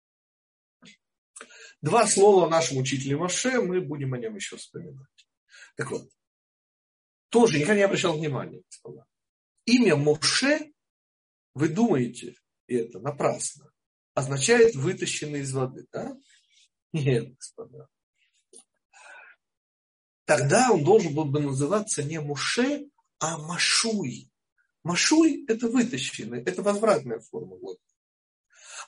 [1.80, 5.28] Два слова о нашем учителе Маше, мы будем о нем еще вспоминать.
[5.76, 6.08] Так вот,
[7.30, 8.62] тоже никогда не обращал внимания.
[9.64, 10.72] Имя Моше,
[11.54, 13.72] вы думаете, и это напрасно,
[14.14, 16.16] означает вытащенный из воды, да?
[16.92, 17.88] Нет, господа.
[20.24, 24.30] Тогда он должен был бы называться не Муше, а Машуй.
[24.82, 27.78] Машуй– это вытащенный, это возвратная форма глагола.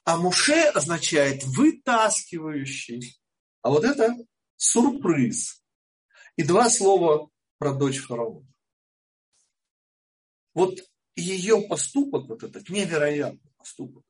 [0.05, 3.19] А Муше означает вытаскивающий.
[3.63, 4.15] А вот это
[4.57, 5.63] сюрприз.
[6.37, 8.47] И два слова про дочь фараона.
[10.55, 10.79] Вот
[11.17, 14.05] ее поступок, вот этот невероятный поступок,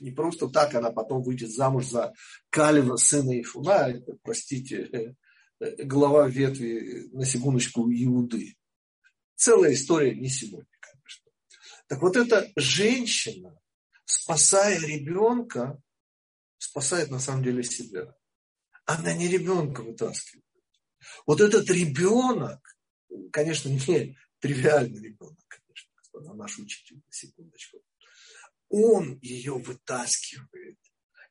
[0.00, 2.12] не просто так она потом выйдет замуж за
[2.50, 5.16] Калева, сына Ифуна, это, простите,
[5.60, 8.56] э, глава ветви, на секундочку, Иуды.
[9.36, 11.30] Целая история не сегодня, конечно.
[11.86, 13.56] Так вот эта женщина,
[14.04, 15.80] спасая ребенка,
[16.58, 18.14] спасает на самом деле себя.
[18.84, 20.44] Она не ребенка вытаскивает.
[21.26, 22.76] Вот этот ребенок,
[23.32, 25.38] конечно, не тривиальный ребенок,
[26.18, 27.78] господа, наш учитель, на секундочку.
[28.68, 30.78] Он ее вытаскивает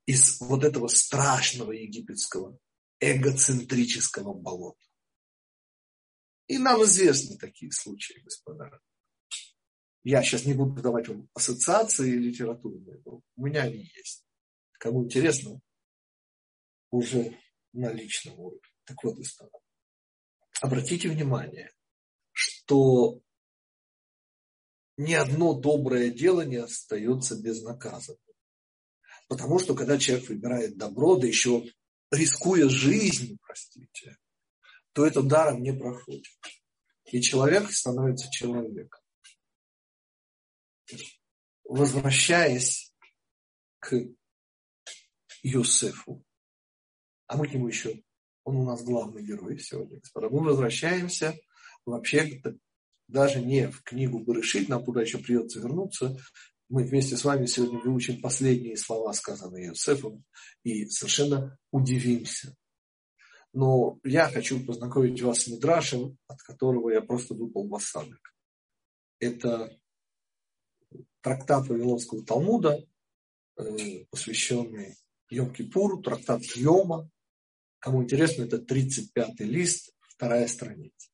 [0.05, 2.57] из вот этого страшного египетского
[2.99, 4.83] эгоцентрического болота.
[6.47, 8.79] И нам известны такие случаи, господа.
[10.03, 14.25] Я сейчас не буду давать вам ассоциации литературные, но у меня они есть.
[14.79, 15.59] Кому интересно,
[16.89, 17.37] уже
[17.73, 18.61] на личном уровне.
[18.85, 19.59] Так вот, господа,
[20.61, 21.73] обратите внимание,
[22.31, 23.21] что
[24.97, 28.19] ни одно доброе дело не остается безнаказанным.
[29.27, 31.63] Потому что когда человек выбирает добро, да еще
[32.11, 34.17] рискуя жизнью, простите,
[34.93, 36.25] то это даром не проходит.
[37.11, 39.01] И человек становится человеком
[41.67, 42.93] возвращаясь
[43.79, 43.95] к
[45.43, 46.23] Юсефу,
[47.27, 48.01] а мы к нему еще,
[48.43, 51.35] он у нас главный герой сегодня, господа, мы возвращаемся
[51.85, 52.41] вообще
[53.07, 56.17] даже не в книгу Барышит, нам туда еще придется вернуться,
[56.69, 60.23] мы вместе с вами сегодня выучим последние слова, сказанные Иосифом,
[60.63, 62.55] и совершенно удивимся.
[63.53, 68.19] Но я хочу познакомить вас с Мидрашем, от которого я просто выпал в осадок.
[69.19, 69.75] Это
[71.21, 72.85] трактат Вавилонского Талмуда,
[73.57, 74.95] э, посвященный
[75.31, 77.09] Йом-Кипуру, трактат Йома.
[77.79, 81.09] Кому интересно, это 35-й лист, вторая страница.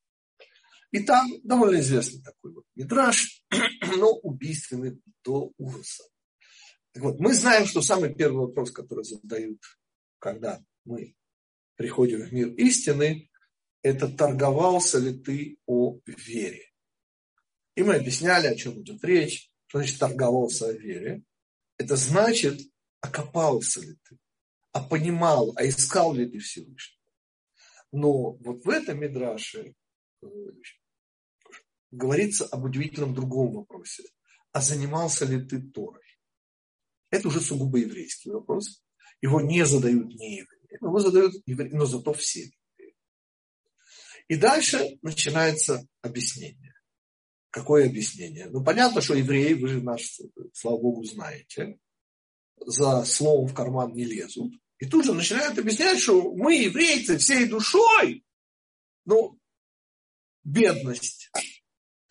[0.93, 3.43] И там довольно известный такой вот мидраж,
[3.97, 6.03] но убийственный до ужаса.
[6.91, 9.59] Так вот, мы знаем, что самый первый вопрос, который задают,
[10.19, 11.15] когда мы
[11.77, 13.27] приходим в мир истины,
[13.81, 16.71] это торговался ли ты о вере.
[17.75, 21.23] И мы объясняли, о чем идет речь, что значит торговался о вере?
[21.79, 22.61] Это значит,
[23.01, 24.19] окопался ли ты,
[24.71, 27.01] а понимал, а искал ли ты Всевышнего.
[27.91, 29.73] Но вот в этом Мидраше
[30.21, 30.27] э,
[31.93, 34.03] говорится об удивительном другом вопросе.
[34.51, 36.01] А занимался ли ты Торой?
[37.09, 38.83] Это уже сугубо еврейский вопрос.
[39.21, 42.95] Его не задают не евреи, его задают евреи, но зато все евреи.
[44.27, 46.73] И дальше начинается объяснение.
[47.51, 48.49] Какое объяснение?
[48.49, 50.19] Ну, понятно, что евреи, вы же наш,
[50.53, 51.77] слава Богу, знаете,
[52.57, 54.53] за словом в карман не лезут.
[54.79, 58.25] И тут же начинают объяснять, что мы, еврейцы, всей душой,
[59.05, 59.39] ну,
[60.43, 61.31] бедность,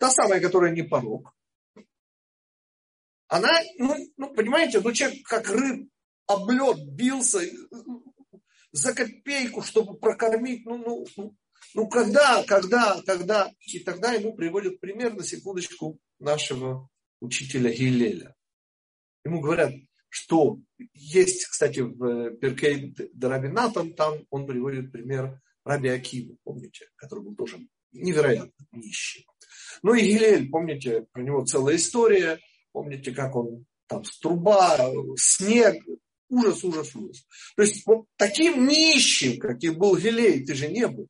[0.03, 1.33] та самая, которая не порог,
[3.27, 5.89] она, ну, ну понимаете, ну, человек как рыб,
[6.27, 7.39] облет, бился
[8.73, 10.65] за копейку, чтобы прокормить.
[10.65, 11.37] Ну, ну, ну,
[11.73, 13.49] ну когда, когда, когда?
[13.61, 16.89] И тогда ему приводят пример, на секундочку, нашего
[17.21, 18.35] учителя Гилеля.
[19.23, 19.71] Ему говорят,
[20.09, 20.59] что
[20.93, 27.65] есть, кстати, в Перкей Дарабинатом, там он приводит пример Раби Акива, помните, который был тоже
[27.93, 29.25] невероятно нищий.
[29.81, 32.39] Ну и Гилель, помните, про него целая история,
[32.71, 35.83] помните, как он там с труба, снег,
[36.29, 37.25] ужас, ужас, ужас.
[37.55, 41.07] То есть вот таким нищим, каким был Гилель, ты же не был.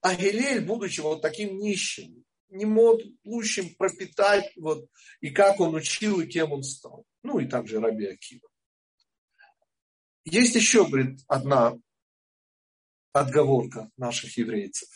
[0.00, 4.86] А Гилель, будучи вот таким нищим, не мог лучшим пропитать, вот,
[5.20, 7.04] и как он учил, и кем он стал.
[7.22, 8.48] Ну и также Раби Акива.
[10.24, 11.78] Есть еще, говорит, одна
[13.12, 14.88] отговорка наших еврейцев.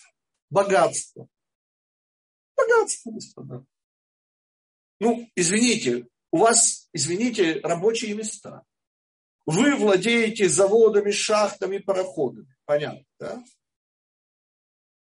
[0.50, 1.28] Богатство.
[2.56, 3.64] Богатство, господа.
[5.00, 8.64] Ну, извините, у вас, извините, рабочие места.
[9.44, 12.54] Вы владеете заводами, шахтами, пароходами.
[12.64, 13.44] Понятно, да?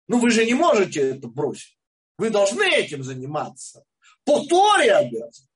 [0.09, 1.78] Ну, вы же не можете это бросить.
[2.18, 3.84] Вы должны этим заниматься.
[4.24, 5.49] По Торе обязаны.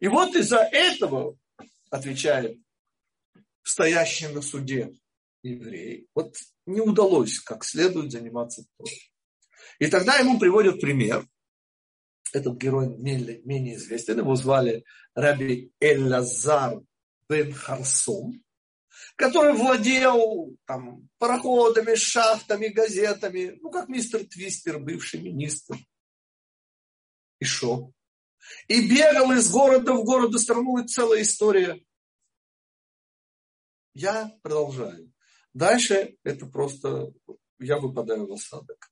[0.00, 1.36] И вот из-за этого,
[1.90, 2.58] отвечает
[3.62, 4.92] стоящий на суде
[5.42, 9.12] еврей, вот не удалось как следует заниматься Торой.
[9.78, 11.26] И тогда ему приводят пример.
[12.32, 14.18] Этот герой менее, менее известен.
[14.18, 16.80] Его звали Раби Эллазар
[17.28, 18.42] бен Харсом,
[19.16, 25.76] который владел там, пароходами, шахтами, газетами, ну, как мистер Твистер, бывший министр.
[27.38, 27.92] И шо?
[28.66, 31.84] И бегал из города в город, и страну, и целая история.
[33.94, 35.12] Я продолжаю.
[35.54, 37.12] Дальше это просто,
[37.58, 38.90] я выпадаю в осадок.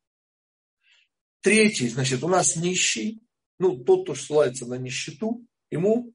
[1.47, 3.23] Третий, значит, у нас нищий,
[3.61, 6.13] ну, тот, кто ссылается на нищету, ему,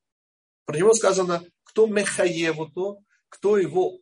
[0.66, 4.02] про него сказано, кто мехаеву то, кто его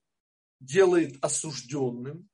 [0.60, 2.28] делает осужденным,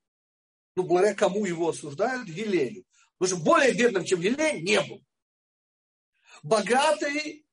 [0.78, 2.86] ну, благодаря кому его осуждают, Елею.
[3.18, 5.04] Потому что более бедным, чем Елей, не был.
[6.42, 7.46] Богатый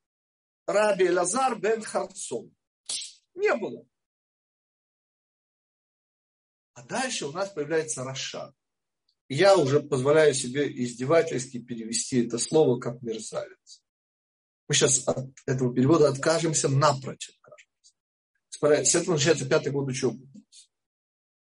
[0.64, 2.55] Раби Лазар бен Харцон.
[3.34, 3.84] Не было.
[6.74, 8.55] А дальше у нас появляется Раша.
[9.35, 13.83] Я уже позволяю себе издевательски перевести это слово как мерзавец.
[14.68, 17.30] Мы сейчас от этого перевода откажемся напрочь.
[18.51, 18.91] Откажемся.
[18.91, 20.28] С этого начинается пятый год учебы.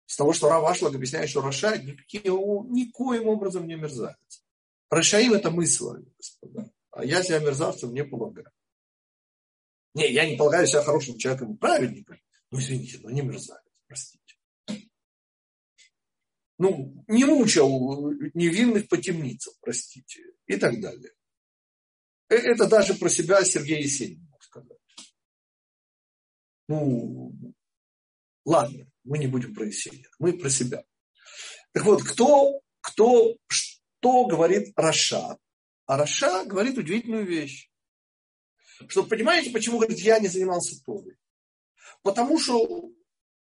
[0.04, 4.44] С того, что Равашлаг объясняет, что Раша никаким, никоим образом не мерзавец.
[4.90, 6.70] Рашаим это мы с вами, господа.
[6.90, 8.50] А я себя мерзавцем не полагаю.
[9.94, 12.18] Не, я не полагаю себя хорошим человеком и праведником.
[12.50, 14.17] Ну, извините, но не мерзавец, простите
[16.58, 21.12] ну, не мучил невинных по темницам, простите, и так далее.
[22.28, 24.78] Э, это даже про себя Сергей Есенин мог сказать.
[26.66, 27.54] Ну,
[28.44, 30.84] ладно, мы не будем про Есенина, мы про себя.
[31.72, 35.38] Так вот, кто, кто, что говорит Раша?
[35.86, 37.70] А Раша говорит удивительную вещь.
[38.88, 41.16] Что, понимаете, почему, говорит, я не занимался Торой?
[42.02, 42.90] Потому что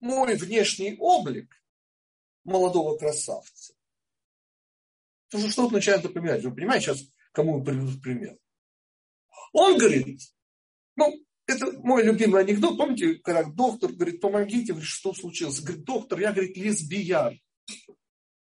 [0.00, 1.61] мой внешний облик
[2.45, 3.74] молодого красавца.
[5.28, 6.45] Потому что что-то начинает напоминать.
[6.45, 8.38] Вы понимаете сейчас, кому я приведу пример?
[9.53, 10.20] Он говорит,
[10.97, 11.12] ну,
[11.47, 12.76] это мой любимый анекдот.
[12.76, 15.61] Помните, когда доктор говорит, помогите, говорит, что случилось?
[15.61, 17.38] Говорит, доктор, я, говорит, лесбиян.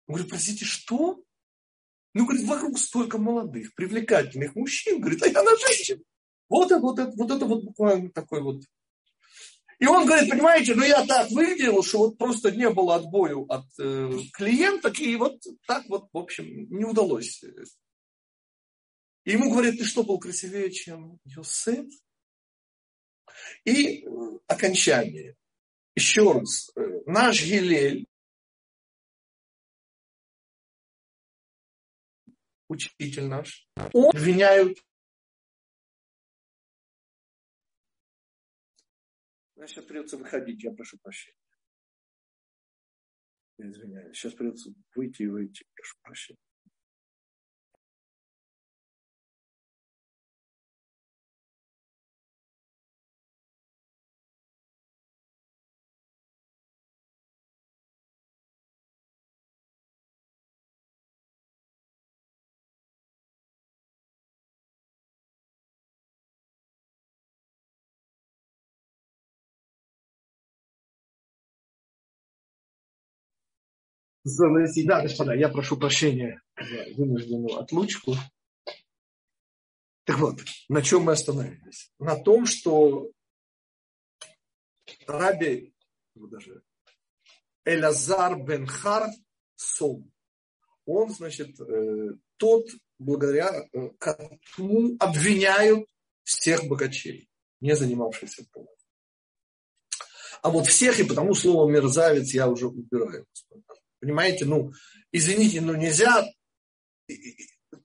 [0.06, 1.22] Он говорит, простите, что?
[2.12, 5.00] Ну, говорит, вокруг столько молодых, привлекательных мужчин.
[5.00, 6.02] Говорит, а я на женщин.
[6.48, 8.62] Вот это, вот это, вот это вот буквально такой вот
[9.78, 13.66] и он говорит, понимаете, ну я так выглядел, что вот просто не было отбою от
[13.78, 17.42] э, клиенток, и вот так вот, в общем, не удалось.
[19.24, 21.86] И ему говорят, ты что, был красивее, чем Йосеф?
[23.64, 24.08] И э,
[24.46, 25.36] окончание.
[25.96, 28.06] Еще раз, э, наш Гилель,
[32.68, 34.78] учитель наш, он обвиняют
[39.66, 41.38] Сейчас придется выходить, я прошу прощения.
[43.58, 44.16] Извиняюсь.
[44.16, 46.38] Сейчас придется выйти и выйти, прошу прощения.
[74.24, 74.86] Заносить.
[74.86, 78.16] Да, господа, я прошу прощения за вынужденную отлучку.
[80.04, 81.92] Так вот, на чем мы остановились?
[81.98, 83.10] На том, что
[85.06, 85.74] Раби,
[86.14, 86.62] ну, даже
[87.64, 89.08] Элазар Бенхар
[89.56, 90.10] Сом.
[90.86, 92.66] Он, значит, э, тот,
[92.98, 95.86] благодаря э, кому обвиняют
[96.24, 98.68] всех богачей, не занимавшихся полом.
[100.42, 103.26] А вот всех, и потому слово мерзавец я уже убираю.
[104.04, 104.70] Понимаете, ну,
[105.12, 106.28] извините, но нельзя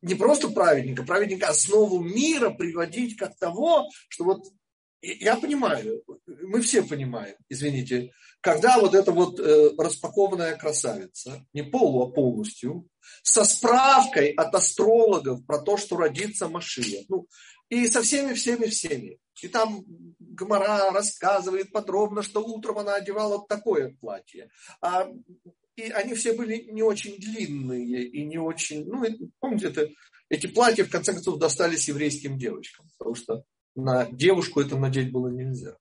[0.02, 4.44] не просто праведника, праведника основу мира приводить как того, что вот
[5.02, 8.12] я понимаю, мы все понимаем, извините,
[8.42, 12.90] когда вот эта вот э, распакованная красавица, не полу, а полностью,
[13.24, 17.28] со справкой от астрологов про то, что родится Машия, ну,
[17.70, 19.20] и со всеми, всеми, всеми.
[19.42, 19.86] И там
[20.20, 24.50] Гмара рассказывает подробно, что утром она одевала такое платье.
[24.82, 25.10] А,
[25.80, 28.86] и они все были не очень длинные и не очень...
[28.86, 29.04] Ну,
[29.40, 29.90] помните, это,
[30.30, 33.44] эти платья в конце концов достались еврейским девочкам, потому что
[33.76, 35.78] на девушку это надеть было нельзя.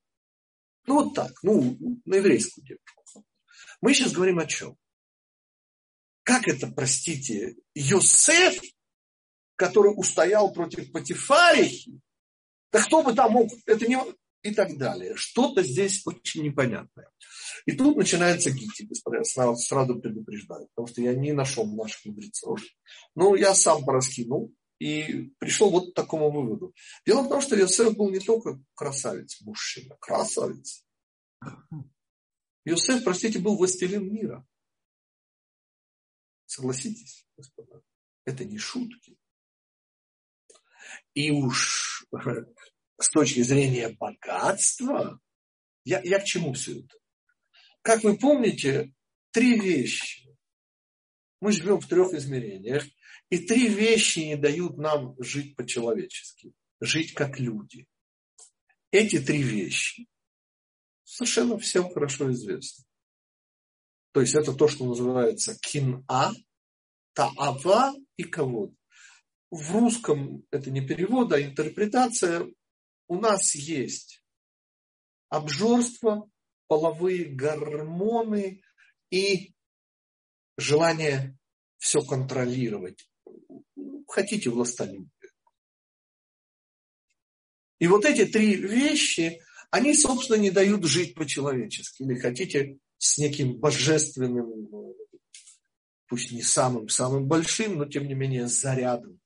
[0.87, 3.25] Ну, вот так, ну, на еврейскую девушку.
[3.81, 4.77] Мы сейчас говорим о чем?
[6.23, 8.61] Как это, простите, Йосеф,
[9.57, 12.01] который устоял против Патифарихи,
[12.71, 13.99] да кто бы там мог, это не...
[14.49, 15.15] И так далее.
[15.15, 17.11] Что-то здесь очень непонятное.
[17.67, 18.89] И тут начинается гити,
[19.25, 22.59] сразу, сразу предупреждаю, потому что я не нашел наших мудрецов.
[23.15, 26.73] Ну, я сам пораскинул и пришел вот к такому выводу.
[27.05, 30.83] Дело в том, что Йосеф был не только красавец, мужчина, красавец.
[32.65, 34.47] Йосеф, простите, был властелин мира.
[36.47, 37.83] Согласитесь, господа,
[38.25, 39.19] это не шутки.
[41.13, 42.07] И уж
[42.99, 45.21] с точки зрения богатства,
[45.85, 46.97] я, я к чему все это?
[47.83, 48.93] Как вы помните,
[49.31, 50.37] три вещи.
[51.41, 52.85] Мы живем в трех измерениях,
[53.31, 57.87] и три вещи не дают нам жить по-человечески, жить как люди.
[58.91, 60.09] Эти три вещи
[61.05, 62.85] совершенно всем хорошо известны.
[64.13, 66.33] То есть это то, что называется кин-а,
[67.13, 68.73] таава и кавод.
[69.51, 72.47] В русском это не перевод, а интерпретация
[73.09, 74.23] у нас есть
[75.29, 76.31] обжорство,
[76.67, 78.63] половые гормоны
[79.11, 79.55] и
[80.57, 81.37] желание
[81.79, 83.11] все контролировать.
[84.07, 85.11] Хотите властолюбие.
[87.79, 89.41] И вот эти три вещи,
[89.71, 92.03] они, собственно, не дают жить по-человечески.
[92.03, 94.97] Или хотите с неким божественным,
[96.07, 99.21] пусть не самым-самым большим, но тем не менее зарядом,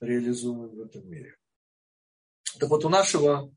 [0.00, 1.36] реализуемым в этом мире.
[2.58, 3.54] Так вот, у нашего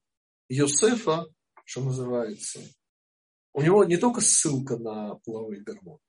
[0.50, 1.26] Йосефа,
[1.66, 2.62] что называется,
[3.54, 6.00] у него не только ссылка на половые гормоны.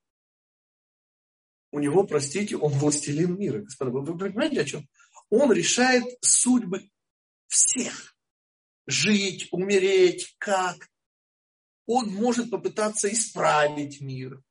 [1.70, 3.60] У него, простите, он властелин мира.
[3.62, 4.88] Господа, вы понимаете о чем?
[5.30, 6.90] Он решает судьбы
[7.48, 8.14] всех.
[8.86, 10.88] Жить, умереть, как.
[11.86, 14.42] Он может попытаться исправить мир.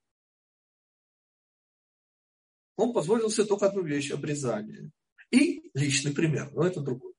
[2.75, 4.91] Он позволил себе только одну вещь– обрезание.
[5.29, 6.51] И личный пример.
[6.53, 7.10] Но это другой.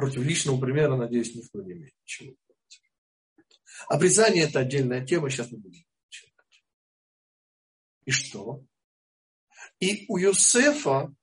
[0.00, 2.34] Против личного примера, надеюсь, никто не имеет ничего.
[3.86, 6.64] Обрезание– это отдельная тема, сейчас мы будем начинать.
[8.06, 8.64] И что?
[9.78, 11.14] И у Юсефа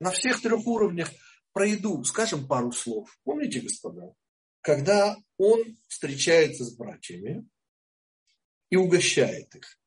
[0.00, 1.10] на всех трех уровнях
[1.52, 3.18] пройду, скажем пару слов.
[3.24, 4.12] Помните, господа,
[4.60, 7.48] когда он встречается с братьями
[8.68, 9.80] и угощает их.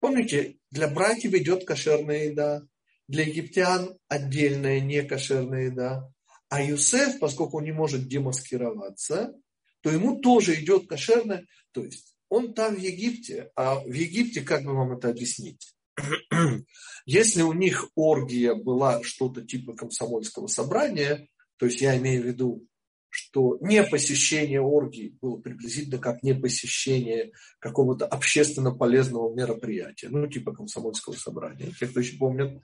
[0.00, 2.62] Помните, для братьев идет кошерная еда,
[3.06, 6.12] для египтян отдельная некошерная еда,
[6.48, 9.34] а Юсеф, поскольку он не может демаскироваться,
[9.82, 11.46] то ему тоже идет кошерное.
[11.72, 15.74] То есть он там в Египте, а в Египте, как бы вам это объяснить?
[17.06, 21.28] Если у них оргия была что-то типа комсомольского собрания,
[21.58, 22.66] то есть я имею в виду,
[23.10, 30.52] что не посещение оргии было приблизительно как не посещение какого-то общественно полезного мероприятия, ну типа
[30.52, 31.72] комсомольского собрания.
[31.78, 32.62] Те, кто еще помнят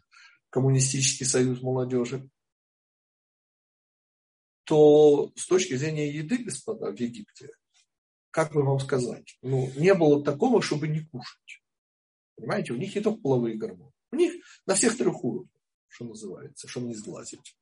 [0.50, 2.28] коммунистический союз молодежи
[4.64, 7.50] то с точки зрения еды, господа, в Египте,
[8.30, 11.62] как бы вам сказать, ну, не было такого, чтобы не кушать.
[12.36, 13.92] Понимаете, у них не только половые гормоны.
[14.10, 14.34] У них
[14.66, 17.56] на всех трех уровнях, что называется, чтобы не сглазить.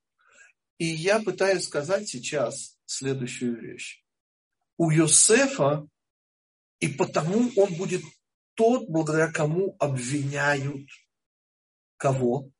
[0.78, 4.04] И я пытаюсь сказать сейчас следующую вещь.
[4.78, 5.86] У Йосефа,
[6.80, 8.02] и потому он будет
[8.54, 10.88] тот, благодаря кому обвиняют
[11.96, 12.50] кого?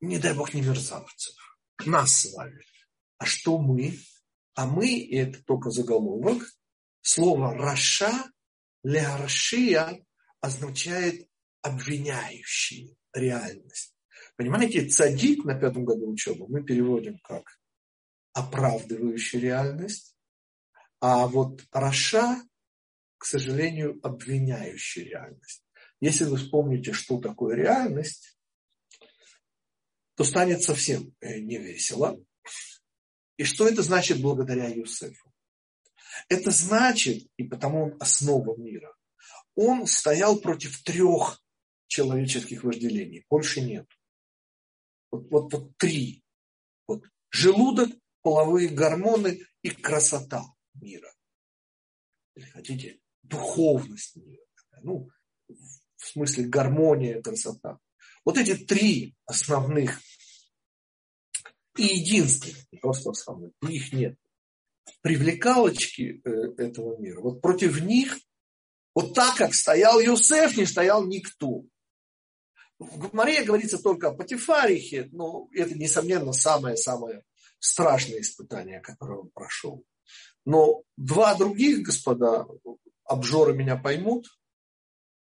[0.00, 1.34] Не дай Бог, не мерзавцев.
[1.84, 2.62] Нас с вами.
[3.18, 3.98] А что мы?
[4.54, 6.42] А мы, и это только заголовок,
[7.02, 8.12] слово «раша»
[8.82, 10.04] «леаршия»
[10.40, 11.28] означает
[11.62, 13.94] обвиняющий реальность.
[14.36, 17.58] Понимаете, цадик на пятом году учебы мы переводим как
[18.32, 20.14] оправдывающий реальность,
[21.00, 22.42] А вот Раша,
[23.16, 25.64] к сожалению, обвиняющая реальность.
[26.00, 28.38] Если вы вспомните, что такое реальность,
[30.16, 32.18] то станет совсем э, невесело.
[33.36, 35.32] И что это значит благодаря Юсефу?
[36.28, 38.94] Это значит, и потому он основа мира,
[39.54, 41.42] он стоял против трех
[41.86, 43.24] человеческих вожделений.
[43.28, 43.86] Больше нет.
[45.10, 46.24] Вот, вот, вот три.
[46.86, 47.04] Вот.
[47.30, 47.90] Желудок,
[48.22, 51.12] половые гормоны и красота мира.
[52.34, 54.42] Или хотите, духовность мира.
[54.82, 55.08] Ну,
[55.48, 57.78] в смысле гармония, красота.
[58.24, 60.00] Вот эти три основных
[61.78, 64.16] и единственных, не просто основных, их нет.
[65.02, 67.20] Привлекалочки э, этого мира.
[67.20, 68.18] Вот против них,
[68.94, 71.64] вот так, как стоял Юсеф, не стоял никто.
[72.78, 77.24] В Гмаре говорится только о Патифарихе, но это, несомненно, самое-самое
[77.58, 79.84] страшное испытание, которое он прошел.
[80.44, 82.46] Но два других господа,
[83.04, 84.28] обжоры меня поймут,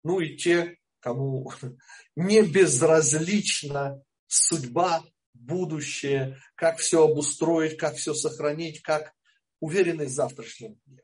[0.05, 1.53] ну и те, кому
[2.16, 5.03] не безразлична судьба,
[5.34, 9.12] будущее, как все обустроить, как все сохранить, как
[9.60, 11.02] уверенность в завтрашнем дне.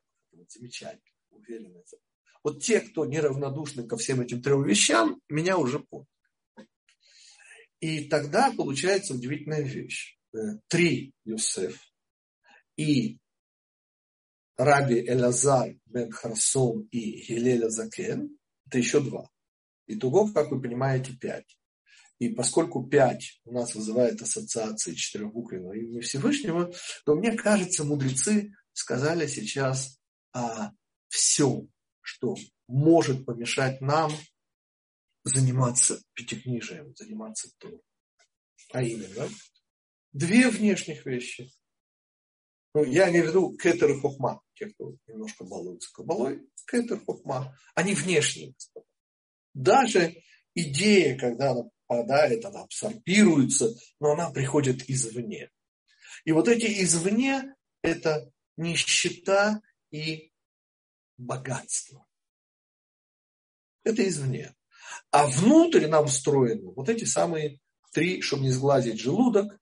[0.48, 1.94] Замечательно, уверенность.
[2.42, 6.06] Вот те, кто неравнодушны ко всем этим трем вещам, меня уже поняли.
[7.80, 10.18] И тогда получается удивительная вещь.
[10.32, 11.80] Э, три Юсеф
[12.76, 13.18] и
[14.56, 19.28] Раби Элазар бен Харсон и Хилеля Закен, это еще два.
[19.86, 21.58] Итого, как вы понимаете, пять.
[22.18, 26.72] И поскольку пять у нас вызывает ассоциации четырехбуквенного имени Всевышнего,
[27.04, 30.00] то мне кажется, мудрецы сказали сейчас
[30.32, 30.70] о
[31.08, 32.36] всем, что
[32.68, 34.12] может помешать нам
[35.24, 37.80] заниматься пятикнижием, заниматься то.
[38.72, 39.28] А именно,
[40.12, 41.52] две внешних вещи.
[42.74, 47.56] Ну, я имею в виду кетер и хохма, те, кто немножко балуются кабалой, кетер, хохма,
[47.74, 48.54] они внешние.
[49.54, 50.22] Даже
[50.54, 51.54] идея, когда
[51.86, 55.50] попадает, она абсорбируется, но она приходит извне.
[56.24, 59.60] И вот эти извне– это нищета
[59.90, 60.32] и
[61.16, 62.06] богатство.
[63.84, 64.54] Это извне.
[65.10, 67.60] А внутрь нам встроены вот эти самые
[67.92, 69.58] три, чтобы не сглазить желудок,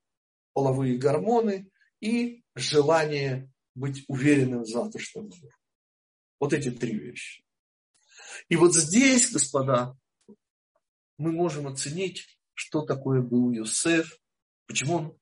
[0.53, 1.70] половые гормоны
[2.01, 5.51] и желание быть уверенным в завтрашнем дне.
[6.41, 7.45] Вот эти три вещи.
[8.49, 9.97] И вот здесь, господа,
[11.18, 14.18] мы можем оценить, что такое был Юсеф,
[14.66, 15.18] почему он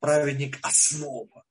[0.00, 1.44] праведник основа.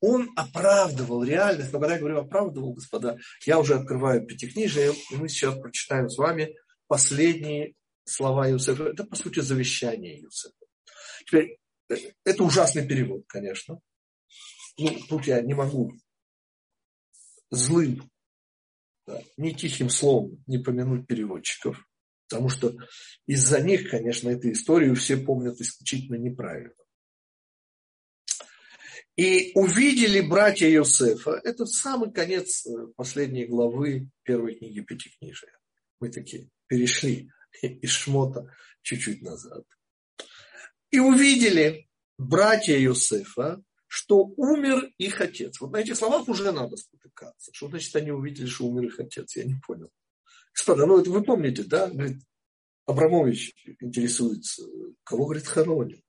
[0.00, 5.28] Он оправдывал реальность, но когда я говорю оправдывал, господа, я уже открываю пятикнижие, и мы
[5.28, 6.54] сейчас прочитаем с вами
[6.86, 7.74] последние
[8.04, 8.84] слова Юсефа.
[8.84, 10.54] Это, по сути, завещание Юсефа.
[11.26, 11.58] Теперь,
[11.88, 13.80] э, это ужасный перевод, конечно.
[14.78, 15.92] Ну, тут я не могу
[17.50, 18.08] злым,
[19.06, 21.87] да, ни тихим словом не помянуть переводчиков.
[22.28, 22.76] Потому что
[23.26, 26.74] из-за них, конечно, эту историю все помнят исключительно неправильно.
[29.16, 35.58] И увидели братья Иосифа, это самый конец э, последней главы первой книги Пятикнижия.
[35.98, 37.30] Мы такие перешли
[37.62, 39.64] из шмота чуть-чуть назад.
[40.90, 45.60] И увидели братья Иосифа, что умер их отец.
[45.60, 47.50] Вот на этих словах уже надо спотыкаться.
[47.52, 49.34] Что значит они увидели, что умер их отец?
[49.34, 49.90] Я не понял.
[50.58, 51.88] Господа, ну это вы помните, да?
[51.88, 52.18] Говорит,
[52.84, 54.64] Абрамович интересуется,
[55.04, 56.02] кого, говорит, хоронят.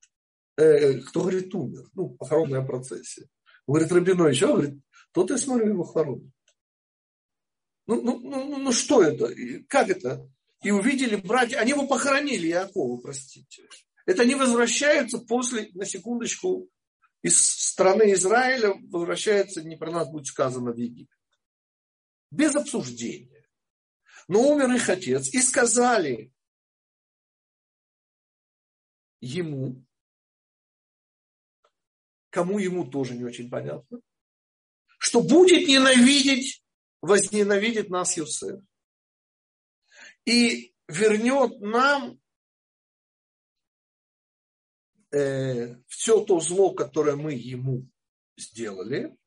[0.57, 1.85] Э, кто, говорит, умер?
[1.93, 3.27] Ну, похоронная процессия.
[3.67, 4.79] Говорит, Рабинович, а говорит,
[5.11, 6.33] тот я смотрю, его хоронят.
[7.85, 9.31] Ну, ну, ну, ну, что это?
[9.67, 10.27] Как это?
[10.63, 13.67] И увидели братья, они его похоронили, Якова, простите.
[14.07, 16.67] Это они возвращаются после, на секундочку,
[17.21, 21.17] из страны Израиля возвращаются, не про нас будет сказано, в Египет.
[22.31, 23.38] Без обсуждения.
[24.29, 25.33] Но умер их отец.
[25.33, 26.31] И сказали
[29.21, 29.83] ему,
[32.29, 33.99] кому ему тоже не очень понятно,
[34.99, 36.63] что будет ненавидеть,
[37.01, 38.61] возненавидит нас Юсеф.
[40.25, 42.21] И вернет нам
[45.11, 47.89] э, все то зло, которое мы ему
[48.37, 49.17] сделали.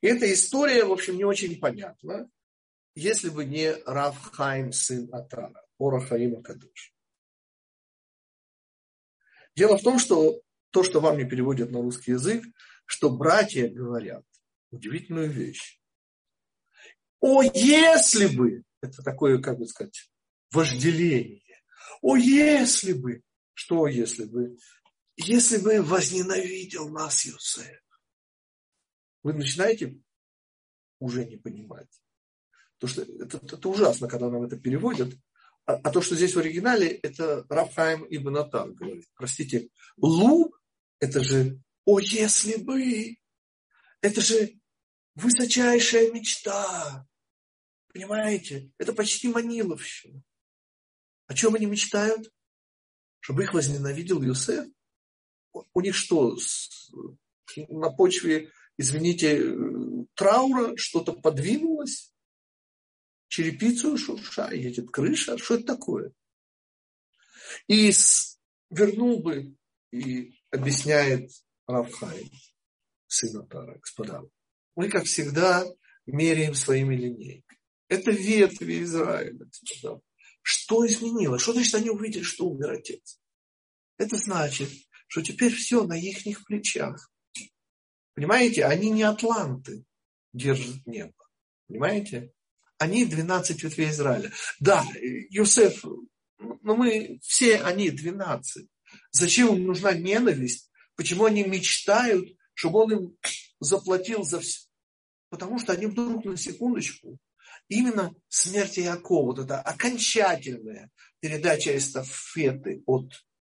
[0.00, 2.28] Эта история, в общем, не очень понятна,
[2.96, 6.92] если бы не Рав Хайм, сын Атара, Ора Хаима Кадыш.
[9.54, 12.44] Дело в том, что то, что вам не переводят на русский язык,
[12.84, 14.24] что братья говорят
[14.70, 15.80] удивительную вещь.
[17.20, 20.10] О, если бы, это такое, как бы сказать,
[20.50, 21.42] вожделение.
[22.02, 23.22] О, если бы
[23.56, 24.58] что если бы?
[25.16, 27.80] Если бы возненавидел нас Юсеф.
[29.22, 29.98] вы начинаете
[30.98, 31.88] уже не понимать.
[32.78, 35.14] То, что это, это ужасно, когда нам это переводят.
[35.66, 39.06] А, а то, что здесь в оригинале, это Рафхайм Ибн Натан говорит.
[39.14, 40.54] Простите, Лу–
[41.00, 43.16] это же «О, если бы!»
[44.00, 44.60] Это же
[45.14, 47.06] высочайшая мечта.
[47.92, 48.70] Понимаете?
[48.78, 50.22] Это почти Маниловщина.
[51.26, 52.30] О чем они мечтают?
[53.20, 54.66] Чтобы их возненавидел Юсеф?
[55.52, 56.36] У них что,
[57.68, 59.56] на почве, извините,
[60.14, 62.14] траура что-то подвинулось?
[63.36, 65.36] Черепицу шурша, едет крыша.
[65.36, 66.10] Что это такое?
[67.68, 67.92] И
[68.70, 69.54] вернул бы,
[69.92, 71.30] и объясняет
[71.66, 72.30] Равхай,
[73.06, 74.22] сына Тара, господа.
[74.74, 75.66] Мы, как всегда,
[76.06, 77.60] меряем своими линейками.
[77.88, 80.00] Это ветви Израиля, господа.
[80.40, 81.42] Что изменилось?
[81.42, 83.20] Что значит они увидели, что умер отец?
[83.98, 84.70] Это значит,
[85.08, 87.12] что теперь все на их плечах.
[88.14, 89.84] Понимаете, они не атланты
[90.32, 91.12] держат небо.
[91.68, 92.32] Понимаете?
[92.78, 94.30] Они 12 ветвей Израиля.
[94.60, 94.84] Да,
[95.30, 95.84] Юсеф,
[96.38, 98.68] но мы все они 12.
[99.12, 100.70] Зачем им нужна ненависть?
[100.94, 103.16] Почему они мечтают, чтобы он им
[103.60, 104.66] заплатил за все?
[105.28, 107.18] Потому что они вдруг на секундочку
[107.68, 113.12] именно смерть Иакова, вот это окончательная передача эстафеты от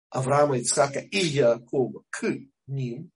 [0.09, 2.31] Авраама, Ицхака и Якова к
[2.67, 3.11] ним,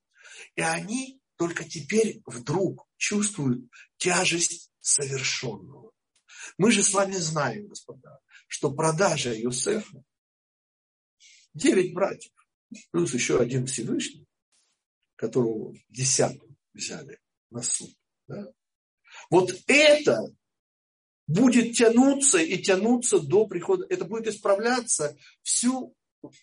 [0.56, 5.92] и они только теперь вдруг чувствуют тяжесть совершенного.
[6.58, 10.04] Мы же с вами знаем, господа, что продажа Иосифа
[11.54, 12.32] девять братьев,
[12.92, 14.28] плюс еще один Всевышний,
[15.16, 17.20] которого десятым взяли
[17.50, 17.94] на суд.
[18.28, 18.52] Да?
[19.30, 20.22] Вот это
[21.28, 25.96] будет тянуться и тянуться до прихода, это будет исправляться всю,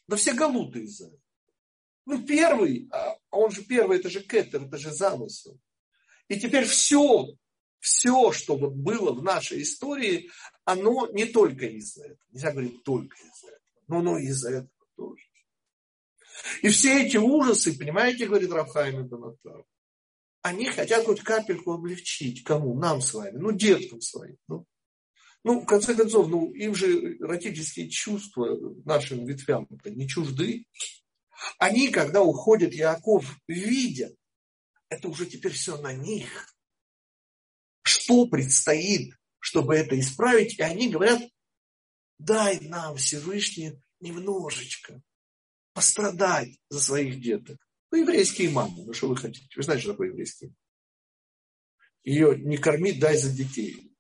[0.07, 1.11] на все галуты из-за.
[2.07, 5.59] Ну, первый, а он же первый, это же кетер, это же замысел.
[6.29, 7.35] И теперь все,
[7.85, 10.31] все, что вот было в нашей истории,
[10.65, 12.19] оно не только из-за этого.
[12.33, 15.23] Нельзя говорить только из-за этого, но оно из-за этого тоже.
[16.63, 19.37] И все эти ужасы, понимаете, говорит Рафхайм Ибн
[20.41, 22.45] они хотят хоть капельку облегчить.
[22.45, 22.79] Кому?
[22.79, 23.39] Нам с вами.
[23.39, 24.37] Ну, деткам своим.
[24.47, 24.67] Ну,
[25.43, 30.67] ну, в конце концов, ну, им же родительские чувства нашим ветвям не чужды.
[31.59, 34.15] Они, когда уходит Яков, видят,
[34.91, 36.54] это уже теперь все на них.
[38.05, 40.59] Что предстоит, чтобы это исправить?
[40.59, 41.23] И они говорят,
[42.19, 45.01] дай нам, Всевышний, немножечко
[45.73, 47.57] пострадать за своих деток.
[47.91, 49.49] Ну, еврейские мамы, ну что вы хотите?
[49.57, 50.53] Вы знаете, что такое еврейский
[52.03, 53.91] Ее не кормить, дай за детей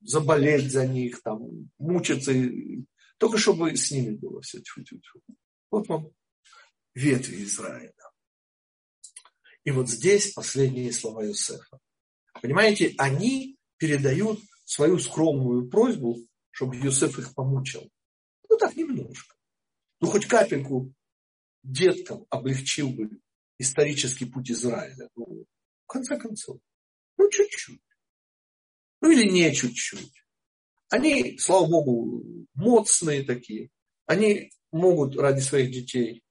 [0.00, 2.32] заболеть за них, там, мучиться,
[3.18, 4.60] только чтобы с ними было все.
[4.60, 5.34] Тьфу -тьфу -тьфу.
[5.72, 6.12] Вот вам
[6.94, 7.92] ветви Израиля.
[9.64, 11.80] И вот здесь последние слова Юсефа.
[12.44, 16.18] Понимаете, они передают свою скромную просьбу,
[16.50, 17.90] чтобы Юсеф их помучил.
[18.50, 19.34] Ну так немножко.
[19.98, 20.92] Ну хоть капельку
[21.62, 23.08] деткам облегчил бы
[23.56, 25.08] исторический путь Израиля.
[25.16, 25.46] Ну,
[25.84, 26.60] в конце концов.
[27.16, 27.80] Ну чуть-чуть.
[29.00, 30.12] Ну или не чуть-чуть.
[30.90, 33.70] Они, слава богу, моцные такие.
[34.04, 36.22] Они могут ради своих детей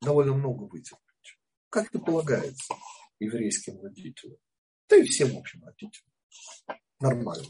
[0.00, 1.38] довольно много вытерпеть.
[1.68, 2.76] Как это полагается
[3.18, 4.38] еврейским родителям.
[4.88, 6.12] Да и всем, в общем, родителям.
[7.00, 7.48] Нормально.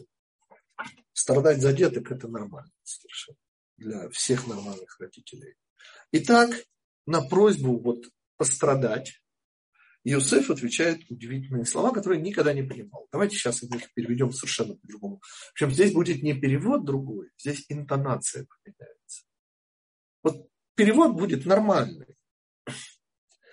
[1.13, 3.39] Страдать за деток– это нормально совершенно.
[3.77, 5.55] Для всех нормальных родителей.
[6.13, 6.51] Итак,
[7.07, 8.05] на просьбу вот
[8.37, 9.21] пострадать
[10.05, 13.09] Иосиф отвечает удивительные слова, которые никогда не понимал.
[13.11, 15.23] Давайте сейчас их переведем совершенно по-другому.
[15.53, 19.25] Общем, здесь будет не перевод другой, здесь интонация поменяется.
[20.23, 22.19] Вот перевод будет нормальный.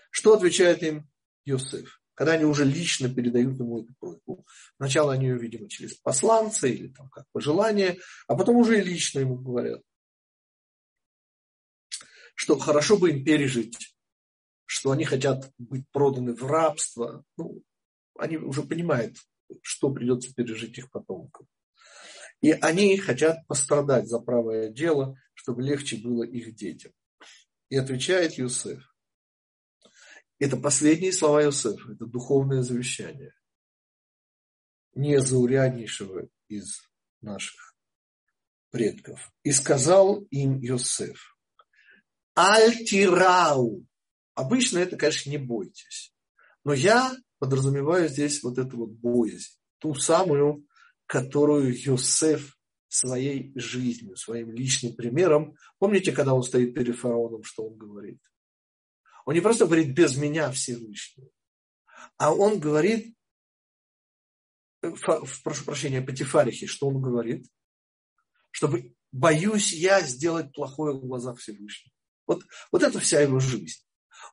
[0.10, 1.10] Что отвечает им
[1.46, 2.01] Иосиф?
[2.22, 4.46] Когда они уже лично передают ему эту просьбу.
[4.78, 7.98] Сначала они ее, видимо, через посланца или там как пожелание,
[8.28, 9.82] а потом уже и лично ему говорят,
[12.36, 13.76] что хорошо бы им пережить
[14.68, 17.26] что они хотят быть проданы в рабство.
[17.38, 17.64] Ну,
[18.20, 19.18] они уже понимают,
[19.64, 21.48] что придется пережить их потомкам.
[22.40, 26.92] И они хотят пострадать за правое дело, чтобы легче было их детям.
[27.70, 28.91] И отвечает Юсеф.
[30.42, 33.32] Это последние слова Юсефа, это духовное завещание.
[34.96, 36.82] Незауряднейшего из
[37.22, 37.76] наших
[38.72, 39.32] предков.
[39.44, 41.38] И сказал им Йосеф,
[42.34, 43.86] Альтирау,
[44.34, 46.12] Обычно это, конечно, не бойтесь.
[46.64, 49.60] Но я подразумеваю здесь вот эту вот боязнь.
[49.78, 50.66] Ту самую,
[51.06, 55.56] которую Йосеф своей жизнью, своим личным примером.
[55.78, 58.20] Помните, когда он стоит перед фараоном, что он говорит?
[59.26, 61.32] Он не просто говорит «без меня Всевышний»,
[62.18, 63.16] а он говорит
[65.44, 67.46] прошу прощения, Патифарихе, что он говорит?
[68.52, 71.94] Чтобы боюсь я сделать плохое в глазах Всевышнего.
[72.28, 73.82] Вот, вот это вся его жизнь.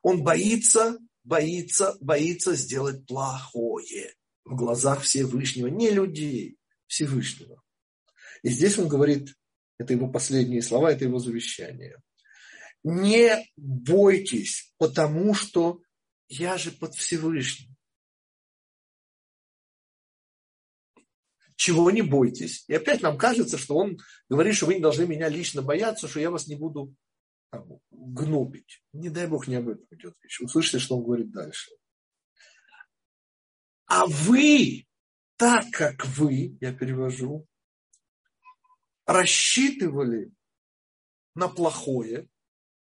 [0.01, 4.13] Он боится, боится, боится сделать плохое
[4.45, 5.67] в глазах Всевышнего.
[5.67, 7.61] Не людей, Всевышнего.
[8.41, 9.35] И здесь он говорит,
[9.77, 11.97] это его последние слова, это его завещание.
[12.83, 15.81] Не бойтесь, потому что
[16.27, 17.75] я же под Всевышним.
[21.55, 22.63] Чего не бойтесь.
[22.69, 23.97] И опять нам кажется, что он
[24.29, 26.95] говорит, что вы не должны меня лично бояться, что я вас не буду
[27.51, 28.81] там, гнобить.
[28.93, 30.39] Не дай Бог, не об этом идет речь.
[30.39, 31.71] Услышите, что он говорит дальше.
[33.87, 34.87] А вы,
[35.35, 37.45] так как вы, я перевожу,
[39.05, 40.31] рассчитывали
[41.35, 42.29] на плохое.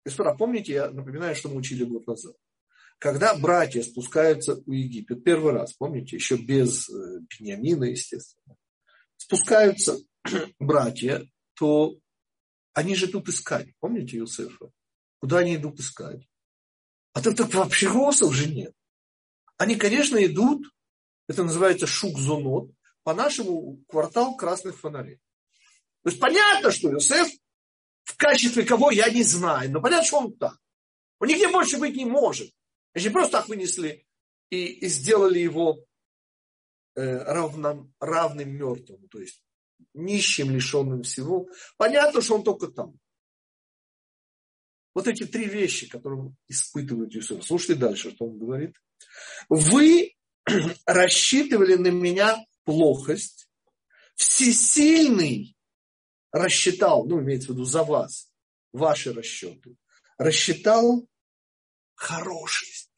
[0.04, 2.34] Господа, помните, я напоминаю, что мы учили год назад.
[2.98, 8.56] Когда братья спускаются в Египет, первый раз, помните, еще без э, Бениамина, естественно,
[9.16, 9.98] спускаются
[10.58, 11.96] братья, то
[12.74, 13.68] они же идут искать.
[13.80, 14.70] Помните Иосифа?
[15.20, 16.28] Куда они идут искать?
[17.12, 18.72] А тут так вообще уже нет.
[19.56, 20.66] Они, конечно, идут,
[21.28, 22.70] это называется шук-зонот,
[23.04, 25.20] по-нашему квартал красных фонарей.
[26.02, 27.00] То есть понятно, что в
[28.22, 30.58] качестве кого я не знаю, но понятно, что он так.
[31.18, 32.50] Он нигде больше быть не может.
[32.94, 34.06] Они просто так вынесли
[34.50, 35.84] и, и сделали его
[36.94, 39.42] э, равным, равным мертвым, то есть
[39.94, 41.48] нищим, лишенным всего.
[41.76, 42.98] Понятно, что он только там.
[44.94, 47.46] Вот эти три вещи, которые испытывают Иисус.
[47.46, 48.76] Слушайте дальше, что он говорит.
[49.48, 50.14] Вы
[50.86, 53.48] рассчитывали на меня плохость,
[54.14, 55.56] всесильный
[56.32, 58.32] рассчитал, ну, имеется в виду за вас,
[58.72, 59.76] ваши расчеты,
[60.18, 61.06] рассчитал
[61.94, 62.90] хорошесть.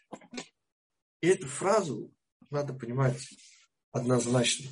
[1.21, 2.13] И эту фразу
[2.51, 3.29] надо понимать
[3.91, 4.71] однозначно.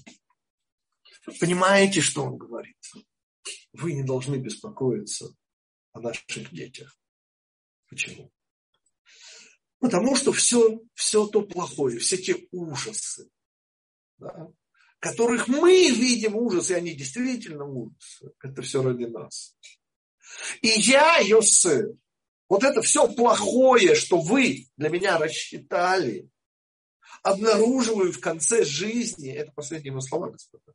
[1.40, 2.78] Понимаете, что он говорит?
[3.72, 5.34] Вы не должны беспокоиться
[5.92, 6.96] о наших детях.
[7.88, 8.32] Почему?
[9.78, 13.28] Потому что все, все то плохое, все те ужасы,
[14.18, 14.52] да,
[15.02, 18.32] которых мы видим ужас, и они действительно ужасы.
[18.40, 19.56] Это все ради нас.
[20.60, 21.96] И я, Йосеф,
[22.48, 26.28] вот это все плохое, что вы для меня рассчитали,
[27.24, 30.72] обнаруживаю в конце жизни, это последние его слова, господа,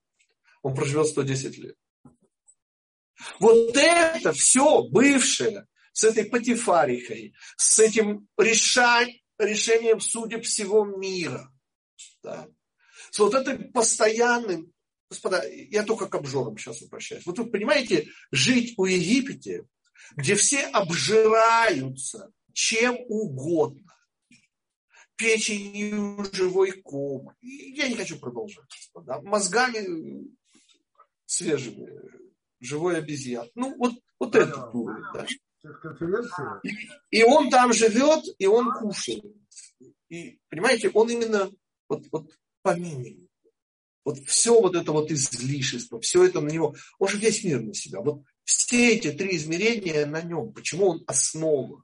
[0.61, 1.75] он проживет 110 лет.
[3.39, 11.49] Вот это все бывшее с этой патифарихой, с этим решать, решением судеб всего мира,
[12.21, 12.49] да,
[13.11, 14.71] с вот этим постоянным,
[15.09, 17.25] господа, я только к обжорам сейчас обращаюсь.
[17.25, 19.65] Вот вы понимаете, жить у Египте,
[20.15, 23.93] где все обжираются чем угодно,
[25.15, 27.31] печенью, живой ком.
[27.41, 29.21] Я не хочу продолжать, господа.
[29.21, 30.27] Мозгами
[31.25, 31.87] свежими,
[32.59, 33.47] живой обезьян.
[33.53, 35.27] Ну, вот, вот да, этот уровень, да.
[36.63, 39.23] И, и он там живет, и он кушает.
[40.09, 41.51] И, понимаете, он именно
[41.89, 42.31] вот, вот
[42.67, 43.29] по минимуму.
[44.03, 47.73] Вот все вот это вот излишество, все это на него, он же весь мир на
[47.73, 48.01] себя.
[48.01, 50.51] Вот все эти три измерения на нем.
[50.51, 51.83] Почему он основа?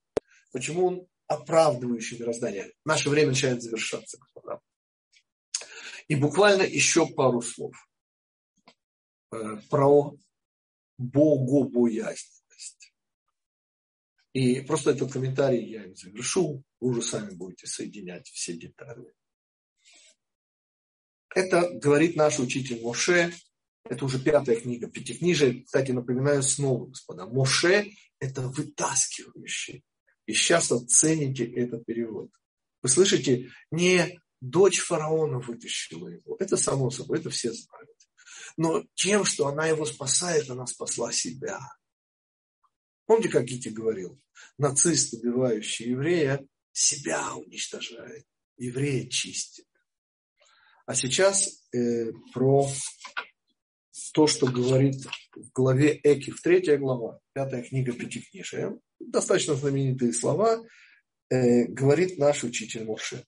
[0.51, 2.73] Почему он оправдывающий мироздание?
[2.83, 4.59] Наше время начинает завершаться, господа.
[6.09, 7.75] И буквально еще пару слов
[9.31, 9.37] э,
[9.69, 10.13] про
[10.97, 12.93] богобоязненность.
[14.33, 16.61] И просто этот комментарий я им завершу.
[16.81, 19.13] Вы уже сами будете соединять все детали.
[21.35, 23.33] Это говорит наш учитель Моше.
[23.83, 25.63] Это уже пятая книга Пятикнижия.
[25.63, 27.25] Кстати, напоминаю снова, господа.
[27.25, 29.83] Моше– это вытаскивающий.
[30.25, 32.29] И сейчас оцените этот перевод.
[32.81, 36.37] Вы слышите, не дочь фараона вытащила его.
[36.39, 37.89] Это само собой, это все знают.
[38.55, 41.59] Но тем, что она его спасает, она спасла себя.
[43.05, 44.21] Помните, как Гити говорил?
[44.57, 48.25] Нацист, убивающий еврея, себя уничтожает.
[48.57, 49.65] Еврея чистит.
[50.85, 52.67] А сейчас э, про
[54.13, 54.95] то, что говорит
[55.33, 58.77] в главе Экив, третья глава, пятая книга Пятикнижия.
[58.99, 60.61] Достаточно знаменитые слова,
[61.29, 63.23] э, говорит наш учитель Моше.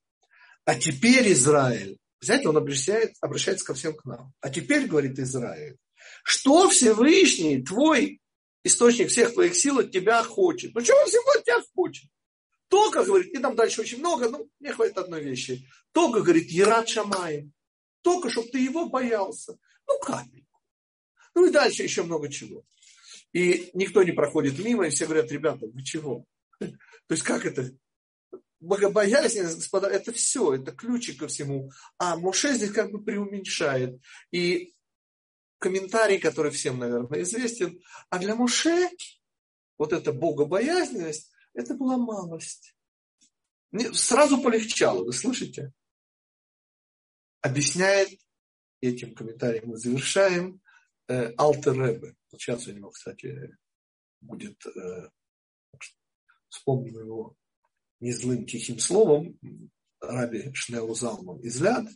[0.66, 4.34] А теперь Израиль, знаете, он обращается, обращается ко всем к нам.
[4.42, 5.78] А теперь, говорит Израиль,
[6.24, 8.20] что Всевышний, твой
[8.64, 10.74] источник всех твоих сил от тебя хочет?
[10.76, 12.10] Ну, чего он всего от тебя хочет?
[12.68, 15.68] Только, говорит, и там дальше очень много, но мне хватит одной вещи.
[15.92, 17.54] Только, говорит, Ерат Шамаем.
[18.02, 19.58] Только, чтобы ты его боялся.
[19.88, 20.60] Ну, капельку.
[21.36, 22.64] Ну и дальше еще много чего.
[23.34, 26.26] И никто не проходит мимо, и все говорят, ребята, вы чего?
[26.60, 26.68] То
[27.10, 27.72] есть как это?
[28.66, 31.72] богобоязненность, господа, это все, это ключик ко всему.
[31.98, 34.00] А Моше здесь как бы преуменьшает.
[34.32, 34.74] И
[35.60, 38.90] комментарий, который всем, наверное, известен, а для Моше
[39.78, 42.76] вот эта богобоязненность, это была малость.
[43.94, 45.74] Сразу полегчало, вы слышите?
[47.42, 48.20] Объясняет,
[48.82, 50.62] этим комментарием мы завершаем,
[51.08, 52.16] э, Алтер Ребе.
[52.32, 53.58] Сейчас у него, кстати,
[54.22, 55.10] будет, э,
[56.50, 57.36] вспомним его
[58.00, 59.40] не злым тихим словом,
[60.00, 61.88] Раби Шнеу Залман из Ляд,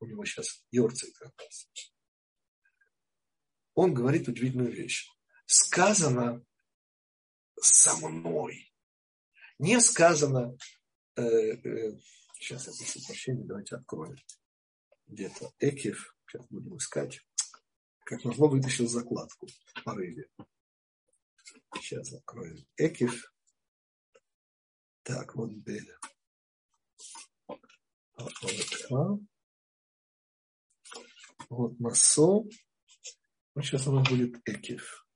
[0.00, 1.68] у него сейчас раз,
[3.74, 5.08] он говорит удивительную вещь.
[5.46, 6.44] Сказано
[7.60, 8.72] со мной.
[9.58, 10.56] Не сказано,
[11.16, 11.98] э, э,
[12.34, 14.16] сейчас я прошу прощения, давайте откроем.
[15.08, 17.20] Где-то Экив, сейчас будем искать.
[18.04, 20.28] Как назло вытащил закладку в порыве.
[21.74, 23.32] Сейчас откроем Экив.
[25.02, 25.90] Так, вот Бель.
[28.90, 29.22] Вот,
[31.48, 32.44] вот Масо.
[33.54, 35.07] Ну, сейчас у нас будет Экив.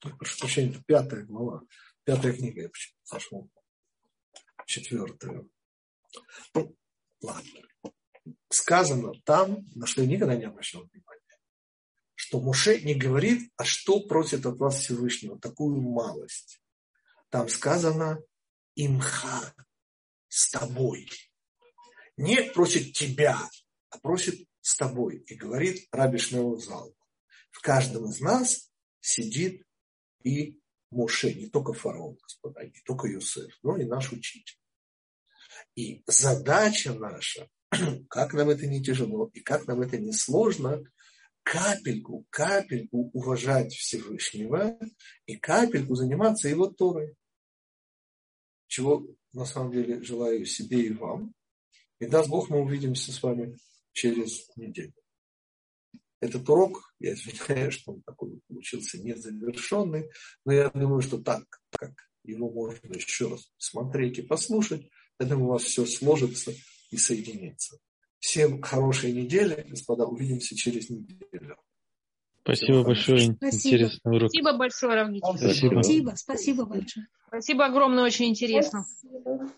[0.00, 1.62] Прошу прощения, это пятая глава.
[2.04, 2.70] Пятая книга, я
[3.04, 3.50] зашел.
[4.66, 5.46] Четвертая.
[6.54, 6.76] Ну,
[7.20, 7.60] ладно.
[8.50, 11.18] Сказано там, на что я никогда не обращал внимания
[12.28, 16.60] что Муше не говорит, а что просит от вас Всевышнего, такую малость.
[17.30, 18.20] Там сказано
[18.74, 19.54] имха,
[20.28, 21.08] с тобой.
[22.18, 23.40] Не просит тебя,
[23.88, 25.24] а просит с тобой.
[25.28, 26.94] И говорит Раби Шнеузал.
[27.50, 28.70] В каждом из нас
[29.00, 29.62] сидит
[30.22, 30.58] и
[30.90, 34.58] Моше, не только фараон, господа, не только Юсеф, но и наш учитель.
[35.74, 37.48] И задача наша,
[38.08, 40.82] как нам это не тяжело и как нам это не сложно,
[41.42, 44.78] капельку, капельку уважать Всевышнего
[45.26, 47.16] и капельку заниматься его Торой.
[48.66, 51.34] Чего на самом деле желаю себе и вам.
[52.00, 53.58] И даст Бог, мы увидимся с вами
[53.92, 54.92] через неделю.
[56.20, 60.10] Этот урок, я извиняюсь, что он такой получился незавершенный,
[60.44, 61.92] но я думаю, что так, как
[62.24, 64.88] его можно еще раз смотреть и послушать,
[65.20, 66.52] я думаю, у вас все сложится
[66.90, 67.78] и соединится.
[68.18, 70.04] Всем хорошей недели, господа.
[70.04, 71.56] Увидимся через неделю.
[72.42, 73.34] Спасибо большое.
[73.34, 73.56] Спасибо.
[73.56, 74.30] Интересный урок.
[74.30, 75.38] Спасибо большое, Равнитель.
[75.38, 75.74] Спасибо.
[75.74, 76.12] Спасибо.
[76.16, 77.06] Спасибо большое.
[77.28, 78.84] Спасибо огромное, очень интересно.
[78.84, 79.52] Спасибо.